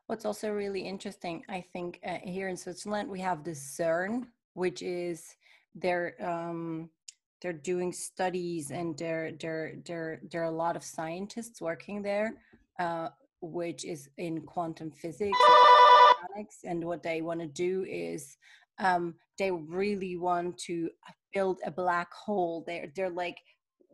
What's 0.06 0.24
also 0.24 0.50
really 0.50 0.82
interesting, 0.82 1.44
I 1.48 1.64
think, 1.72 2.00
uh, 2.04 2.18
here 2.22 2.48
in 2.48 2.56
Switzerland, 2.56 3.08
we 3.08 3.20
have 3.20 3.44
the 3.44 3.52
CERN, 3.52 4.26
which 4.54 4.82
is 4.82 5.34
they're 5.74 6.14
um, 6.20 6.90
they're 7.40 7.52
doing 7.52 7.92
studies 7.92 8.70
and 8.70 8.96
there 8.98 9.32
there 9.40 9.74
there 9.84 10.20
there 10.30 10.42
are 10.42 10.52
a 10.52 10.58
lot 10.64 10.76
of 10.76 10.84
scientists 10.84 11.60
working 11.60 12.02
there, 12.02 12.34
uh, 12.78 13.08
which 13.40 13.84
is 13.84 14.08
in 14.18 14.42
quantum 14.42 14.90
physics 14.90 15.38
and 16.64 16.84
what 16.84 17.02
they 17.02 17.22
want 17.22 17.40
to 17.40 17.46
do 17.46 17.84
is 17.88 18.36
um, 18.78 19.14
they 19.38 19.50
really 19.50 20.16
want 20.16 20.58
to 20.58 20.90
build 21.32 21.58
a 21.64 21.70
black 21.70 22.12
hole 22.12 22.64
they're 22.66 22.92
they're 22.94 23.10
like 23.10 23.36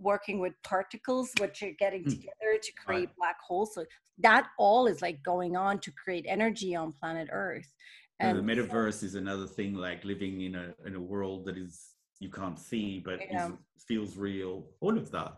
working 0.01 0.39
with 0.41 0.53
particles 0.63 1.31
which 1.41 1.63
are 1.63 1.73
getting 1.79 2.03
mm. 2.03 2.11
together 2.11 2.59
to 2.63 2.73
create 2.85 3.07
right. 3.07 3.17
black 3.17 3.37
holes 3.47 3.75
so 3.75 3.85
that 4.19 4.49
all 4.59 4.87
is 4.87 5.03
like 5.03 5.23
going 5.23 5.57
on 5.57 5.79
to 5.79 5.93
create 5.93 6.25
energy 6.29 6.75
on 6.75 6.93
planet 6.93 7.29
earth 7.33 7.73
and, 8.21 8.37
and 8.37 8.49
the 8.49 8.53
metaverse 8.53 8.95
so, 8.95 9.07
is 9.07 9.15
another 9.15 9.47
thing 9.47 9.75
like 9.75 10.05
living 10.05 10.43
in 10.43 10.55
a 10.55 10.75
in 10.87 10.95
a 10.95 11.01
world 11.01 11.45
that 11.45 11.57
is 11.57 11.95
you 12.21 12.31
can't 12.31 12.59
see 12.59 13.01
but 13.05 13.21
yeah. 13.31 13.49
is, 13.49 13.53
feels 13.87 14.17
real 14.17 14.67
all 14.81 14.97
of 14.97 15.11
that 15.11 15.35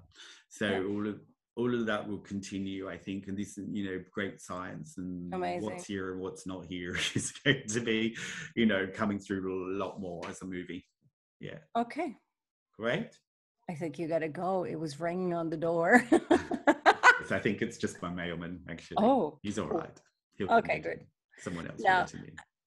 so 0.49 0.69
yeah. 0.69 0.83
all 0.83 1.07
of 1.07 1.21
all 1.61 1.75
of 1.75 1.87
that 1.87 2.09
will 2.09 2.19
continue, 2.19 2.89
I 2.89 2.97
think. 2.97 3.29
And 3.29 3.37
this, 3.37 3.59
you 3.71 3.85
know, 3.85 4.03
great 4.11 4.41
science 4.41 4.95
and 4.97 5.33
Amazing. 5.35 5.63
what's 5.63 5.87
here 5.87 6.13
and 6.13 6.21
what's 6.21 6.47
not 6.47 6.65
here 6.67 6.97
is 7.15 7.33
going 7.45 7.67
to 7.69 7.81
be, 7.81 8.17
you 8.57 8.67
know, 8.67 8.89
coming 8.93 9.19
through 9.19 9.77
a 9.77 9.77
lot 9.77 10.01
more 10.01 10.23
as 10.29 10.41
a 10.43 10.47
movie. 10.47 10.87
Yeah. 11.39 11.59
Okay. 11.77 12.17
Great. 12.79 13.15
I 13.69 13.75
think 13.75 13.99
you 13.99 14.09
got 14.09 14.21
to 14.21 14.29
go. 14.29 14.65
It 14.65 14.77
was 14.77 14.99
ringing 14.99 15.35
on 15.35 15.51
the 15.51 15.57
door. 15.57 16.05
I 17.31 17.39
think 17.39 17.63
it's 17.63 17.77
just 17.77 18.01
my 18.03 18.11
mailman, 18.11 18.61
actually. 18.69 18.97
Oh. 18.99 19.39
He's 19.43 19.59
all 19.59 19.69
right. 19.69 20.01
He'll 20.37 20.51
okay, 20.51 20.81
good. 20.81 21.05
Someone 21.39 21.67
else 21.67 21.81
now, 21.81 22.07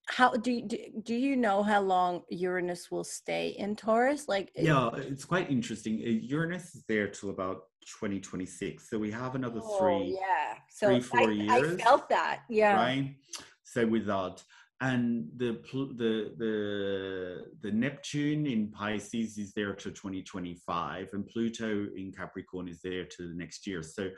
how 0.05 0.31
do, 0.31 0.61
do 0.61 0.77
do 1.03 1.15
you 1.15 1.35
know 1.35 1.63
how 1.63 1.81
long 1.81 2.21
Uranus 2.29 2.91
will 2.91 3.03
stay 3.03 3.55
in 3.57 3.75
Taurus? 3.75 4.27
Like 4.27 4.51
yeah, 4.55 4.89
it's 4.95 5.25
quite 5.25 5.49
interesting. 5.49 6.01
Uh, 6.05 6.09
Uranus 6.09 6.75
is 6.75 6.83
there 6.87 7.07
till 7.07 7.29
about 7.29 7.63
2026, 7.85 8.89
so 8.89 8.97
we 8.97 9.11
have 9.11 9.35
another 9.35 9.61
oh, 9.63 9.77
three, 9.79 10.17
yeah, 10.19 10.55
so 10.69 10.87
three 10.87 11.01
four 11.01 11.29
I, 11.29 11.33
years. 11.33 11.81
I 11.81 11.83
felt 11.83 12.09
that, 12.09 12.41
yeah, 12.49 12.75
right. 12.75 13.15
So 13.63 13.87
with 13.87 14.05
that, 14.05 14.43
and 14.83 15.29
the 15.37 15.61
the 15.95 16.33
the 16.37 17.45
the 17.61 17.71
Neptune 17.71 18.45
in 18.45 18.69
Pisces 18.69 19.37
is 19.37 19.53
there 19.53 19.73
to 19.73 19.91
2025, 19.91 21.07
and 21.13 21.25
Pluto 21.25 21.87
in 21.95 22.11
Capricorn 22.11 22.67
is 22.67 22.81
there 22.83 23.05
to 23.05 23.27
the 23.29 23.33
next 23.33 23.65
year. 23.65 23.81
So 23.81 24.09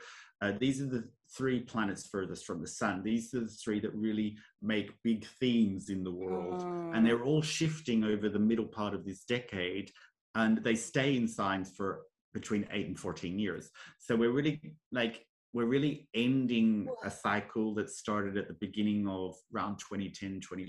uh, 0.42 0.52
these 0.58 0.82
are 0.82 0.86
the 0.86 1.08
three 1.36 1.60
planets 1.60 2.08
furthest 2.08 2.44
from 2.44 2.60
the 2.60 2.66
sun. 2.66 3.02
These 3.04 3.32
are 3.34 3.40
the 3.40 3.46
three 3.46 3.78
that 3.80 3.94
really 3.94 4.36
make 4.60 4.90
big 5.04 5.24
themes 5.40 5.88
in 5.88 6.02
the 6.02 6.10
world, 6.10 6.62
mm. 6.62 6.96
and 6.96 7.06
they're 7.06 7.22
all 7.22 7.42
shifting 7.42 8.02
over 8.02 8.28
the 8.28 8.38
middle 8.38 8.66
part 8.66 8.92
of 8.92 9.04
this 9.04 9.24
decade, 9.24 9.92
and 10.34 10.64
they 10.64 10.74
stay 10.74 11.16
in 11.16 11.28
signs 11.28 11.70
for 11.76 12.02
between 12.36 12.68
eight 12.70 12.86
and 12.86 12.98
14 12.98 13.38
years. 13.38 13.70
So 13.98 14.14
we're 14.14 14.30
really 14.30 14.60
like 14.92 15.24
we're 15.54 15.64
really 15.64 16.06
ending 16.14 16.86
a 17.02 17.10
cycle 17.10 17.74
that 17.74 17.88
started 17.88 18.36
at 18.36 18.46
the 18.46 18.56
beginning 18.60 19.08
of 19.08 19.34
around 19.54 19.78
2010 19.78 20.40
20, 20.40 20.66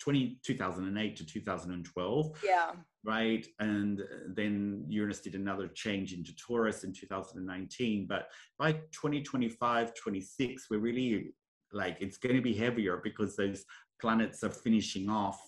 20, 0.00 0.38
2008 0.42 1.16
to 1.16 1.26
2012 1.26 2.30
yeah 2.42 2.70
right 3.04 3.46
and 3.58 4.02
then 4.34 4.82
uranus 4.88 5.20
did 5.20 5.34
another 5.34 5.68
change 5.68 6.14
into 6.14 6.34
taurus 6.36 6.84
in 6.84 6.92
2019 6.92 8.06
but 8.08 8.28
by 8.58 8.72
2025 8.72 9.92
26 9.92 10.66
we're 10.70 10.78
really 10.78 11.34
like 11.72 11.98
it's 12.00 12.16
going 12.16 12.36
to 12.36 12.40
be 12.40 12.54
heavier 12.54 12.98
because 13.04 13.36
those 13.36 13.64
planets 14.00 14.42
are 14.42 14.50
finishing 14.50 15.10
off 15.10 15.38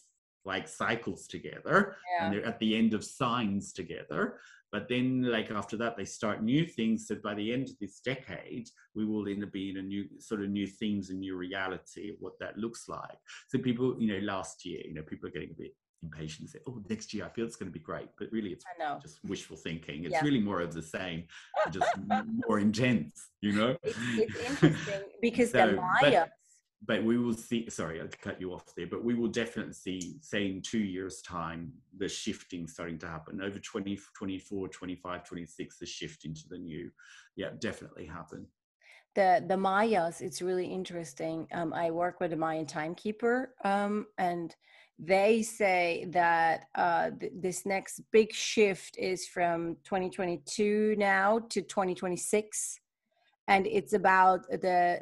like 0.45 0.69
cycles 0.69 1.27
together 1.27 1.97
yeah. 2.13 2.27
and 2.27 2.35
they're 2.35 2.45
at 2.45 2.59
the 2.59 2.77
end 2.77 2.95
of 2.95 3.05
signs 3.05 3.73
together 3.73 4.39
but 4.73 4.89
then, 4.89 5.23
like 5.23 5.51
after 5.51 5.77
that, 5.77 5.99
they 5.99 6.07
start 6.07 6.43
new 6.43 6.67
things. 6.67 7.07
So 7.07 7.17
by 7.23 7.35
the 7.35 7.53
end 7.53 7.69
of 7.69 7.79
this 7.79 8.01
decade, 8.01 8.69
we 8.95 9.05
will 9.05 9.29
end 9.29 9.45
up 9.45 9.53
being 9.53 9.77
a 9.77 9.83
new 9.83 10.07
sort 10.19 10.43
of 10.43 10.49
new 10.49 10.67
themes 10.67 11.11
and 11.11 11.21
new 11.21 11.37
reality 11.37 12.11
of 12.11 12.17
what 12.21 12.39
that 12.41 12.57
looks 12.57 12.89
like. 12.89 13.19
So 13.49 13.59
people, 13.59 13.97
you 14.01 14.09
know, 14.09 14.27
last 14.27 14.65
year, 14.65 14.81
you 14.85 14.95
know, 14.95 15.03
people 15.03 15.29
are 15.29 15.33
getting 15.33 15.51
a 15.51 15.63
bit 15.63 15.77
impatient 16.03 16.41
and 16.41 16.51
say, 16.51 16.59
"Oh, 16.67 16.83
next 16.89 17.13
year 17.13 17.27
I 17.27 17.29
feel 17.29 17.45
it's 17.45 17.57
going 17.57 17.71
to 17.71 17.79
be 17.79 17.85
great," 17.85 18.09
but 18.19 18.29
really, 18.33 18.53
it's 18.53 18.65
just 19.03 19.23
wishful 19.25 19.59
thinking. 19.59 20.05
It's 20.05 20.13
yeah. 20.13 20.25
really 20.25 20.41
more 20.41 20.61
of 20.61 20.73
the 20.73 20.83
same, 20.83 21.25
just 21.71 21.91
more 22.49 22.59
intense. 22.59 23.29
You 23.43 23.53
know, 23.53 23.77
it's, 23.83 23.99
it's 24.17 24.63
interesting 24.63 25.03
because 25.21 25.51
so, 25.51 25.67
the 25.67 25.73
Maya 25.75 26.27
but 26.27 26.31
we 26.89 27.19
will 27.19 27.33
see 27.33 27.69
sorry 27.71 28.01
i 28.01 28.07
cut 28.07 28.41
you 28.41 28.53
off 28.53 28.75
there 28.77 28.87
but 28.87 29.05
we 29.05 29.15
will 29.15 29.29
definitely 29.29 29.73
see 29.73 30.17
say 30.21 30.47
in 30.47 30.61
two 30.61 30.79
years 30.79 31.23
time 31.23 31.73
the 31.99 32.09
shifting 32.09 32.67
starting 32.67 32.99
to 32.99 33.07
happen. 33.07 33.41
Over 33.41 33.59
20 33.59 33.99
24 34.17 34.69
25 34.69 35.25
26 35.25 35.79
the 35.79 35.87
shift 35.87 36.25
into 36.25 36.49
the 36.49 36.59
new. 36.59 36.91
Yeah 37.37 37.51
definitely 37.59 38.07
happen. 38.07 38.47
The 39.15 39.45
the 39.47 39.57
mayas 39.57 40.21
it's 40.21 40.43
really 40.43 40.67
interesting. 40.67 41.47
Um, 41.53 41.73
i 41.73 41.91
work 41.91 42.21
with 42.21 42.33
a 42.33 42.37
mayan 42.37 42.67
timekeeper 42.67 43.55
um, 43.65 44.07
and 44.19 44.55
they 44.99 45.43
say 45.43 46.07
that 46.11 46.67
uh, 46.77 47.11
th- 47.19 47.33
this 47.35 47.67
next 47.67 48.03
big 48.13 48.33
shift 48.33 48.97
is 48.99 49.27
from 49.27 49.77
2022 49.85 50.95
now 50.97 51.41
to 51.51 51.63
2026 51.63 52.79
and 53.49 53.67
it's 53.67 53.93
about 53.93 54.49
the 54.51 55.01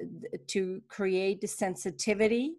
to 0.48 0.81
create 0.88 1.40
the 1.40 1.46
sensitivity 1.46 2.55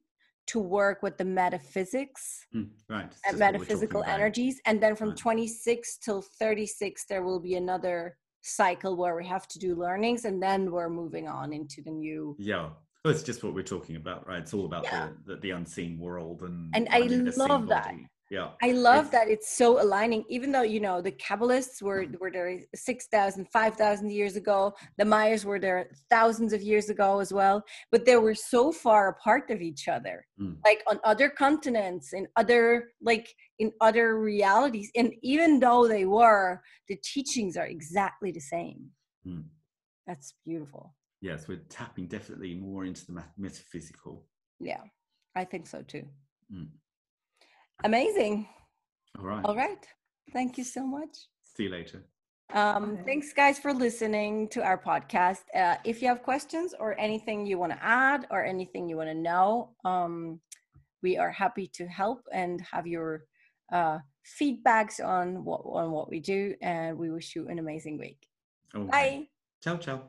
to 0.48 0.60
work 0.60 1.02
with 1.04 1.18
the 1.18 1.26
metaphysics 1.26 2.46
mm, 2.54 2.68
right. 2.90 3.14
And 3.26 3.38
metaphysical 3.38 4.04
energies. 4.04 4.60
And 4.66 4.82
then 4.82 4.96
from 4.96 5.10
right. 5.10 5.18
26 5.18 5.98
till 5.98 6.22
36 6.22 7.06
there 7.06 7.24
will 7.24 7.40
be 7.40 7.56
another 7.56 8.18
cycle 8.42 8.98
where 8.98 9.16
we 9.16 9.26
have 9.28 9.48
to 9.48 9.60
do 9.60 9.76
learnings 9.76 10.26
and 10.26 10.42
then 10.42 10.72
we're 10.72 10.90
moving 10.90 11.28
on 11.28 11.54
into 11.54 11.82
the 11.82 11.92
new 11.92 12.36
yeah. 12.40 12.70
Well, 13.04 13.14
it's 13.14 13.24
just 13.24 13.44
what 13.44 13.54
we're 13.56 13.64
talking 13.64 13.96
about 13.96 14.28
right? 14.28 14.40
It's 14.40 14.54
all 14.54 14.66
about 14.66 14.84
yeah. 14.84 15.10
the, 15.26 15.36
the, 15.36 15.42
the 15.42 15.52
unseen 15.52 16.00
world 16.00 16.42
and 16.42 16.76
and 16.76 16.88
i 16.92 17.00
love 17.00 17.68
that. 17.68 17.86
body 17.86 18.08
yeah 18.32 18.48
i 18.64 18.72
love 18.72 19.06
it's, 19.06 19.12
that 19.12 19.30
it's 19.30 19.52
so 19.52 19.82
aligning 19.84 20.24
even 20.30 20.52
though 20.52 20.62
you 20.62 20.80
know 20.80 21.02
the 21.02 21.12
kabbalists 21.12 21.82
were 21.82 22.06
mm-hmm. 22.06 22.16
were 22.20 22.32
there 22.32 22.60
6000 22.74 23.46
5000 23.52 24.10
years 24.10 24.38
ago 24.38 24.74
the 24.98 25.04
mayas 25.06 25.46
were 25.46 25.60
there 25.60 25.92
thousands 26.10 26.54
of 26.54 26.62
years 26.62 26.90
ago 26.90 27.20
as 27.20 27.34
well 27.34 27.62
but 27.92 28.06
they 28.06 28.16
were 28.16 28.34
so 28.34 28.72
far 28.72 29.10
apart 29.10 29.52
of 29.52 29.62
each 29.62 29.90
other 29.90 30.26
mm. 30.40 30.56
like 30.66 30.82
on 30.90 30.98
other 31.04 31.30
continents 31.30 32.14
in 32.14 32.26
other 32.38 32.92
like 33.02 33.28
in 33.60 33.72
other 33.82 34.18
realities 34.18 34.90
and 34.96 35.14
even 35.22 35.60
though 35.60 35.86
they 35.86 36.06
were 36.06 36.62
the 36.88 36.98
teachings 37.04 37.58
are 37.58 37.68
exactly 37.68 38.32
the 38.32 38.40
same 38.40 38.80
mm. 39.28 39.44
that's 40.08 40.36
beautiful 40.46 40.96
yes 41.20 41.50
we're 41.50 41.66
tapping 41.68 42.08
definitely 42.08 42.56
more 42.56 42.86
into 42.86 43.06
the 43.06 43.22
metaphysical 43.38 44.26
yeah 44.62 44.84
i 45.36 45.44
think 45.44 45.68
so 45.68 45.82
too 45.82 46.06
mm. 46.54 46.68
Amazing. 47.84 48.48
All 49.18 49.26
right. 49.26 49.46
All 49.46 49.56
right. 49.56 49.86
Thank 50.34 50.58
you 50.58 50.64
so 50.64 50.86
much. 50.86 51.28
See 51.56 51.64
you 51.64 51.70
later. 51.70 52.04
Um, 52.54 53.00
thanks, 53.06 53.32
guys, 53.34 53.60
for 53.60 53.74
listening 53.74 54.50
to 54.50 54.62
our 54.62 54.78
podcast. 54.78 55.44
Uh, 55.56 55.78
if 55.86 56.02
you 56.02 56.08
have 56.10 56.22
questions 56.22 56.74
or 56.78 57.00
anything 57.00 57.46
you 57.46 57.58
want 57.58 57.72
to 57.72 57.84
add 57.84 58.28
or 58.30 58.44
anything 58.44 58.90
you 58.90 58.98
want 58.98 59.10
to 59.10 59.16
know, 59.16 59.74
um, 59.86 60.40
we 61.02 61.18
are 61.18 61.32
happy 61.32 61.68
to 61.74 61.88
help 61.88 62.28
and 62.34 62.62
have 62.70 62.86
your 62.86 63.24
uh, 63.72 64.00
feedbacks 64.40 65.04
on 65.04 65.46
what 65.46 65.62
on 65.66 65.92
what 65.92 66.10
we 66.10 66.20
do. 66.20 66.54
And 66.62 66.98
we 66.98 67.10
wish 67.10 67.36
you 67.36 67.48
an 67.48 67.60
amazing 67.60 67.98
week. 67.98 68.28
Okay. 68.76 68.88
Bye. 68.90 69.28
Ciao, 69.64 69.78
ciao. 69.78 70.02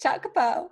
Ciao, 0.00 0.18
kapow. 0.18 0.68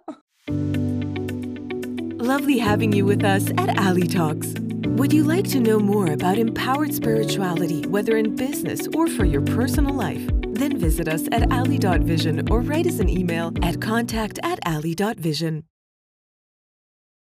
Lovely 2.22 2.58
having 2.58 2.92
you 2.92 3.04
with 3.04 3.22
us 3.22 3.50
at 3.58 3.78
Ali 3.78 4.08
Talks. 4.08 4.54
Would 4.96 5.12
you 5.12 5.24
like 5.24 5.44
to 5.48 5.60
know 5.60 5.78
more 5.78 6.06
about 6.14 6.38
empowered 6.38 6.94
spirituality, 6.94 7.82
whether 7.82 8.16
in 8.16 8.34
business 8.34 8.88
or 8.94 9.08
for 9.08 9.26
your 9.26 9.42
personal 9.42 9.94
life? 9.94 10.26
Then 10.54 10.78
visit 10.78 11.06
us 11.06 11.28
at 11.32 11.52
ali.vision 11.52 12.50
or 12.50 12.62
write 12.62 12.86
us 12.86 12.98
an 12.98 13.10
email 13.10 13.52
at 13.62 13.78
contact 13.82 14.38
at 14.42 14.58
ali.vision. 14.64 15.64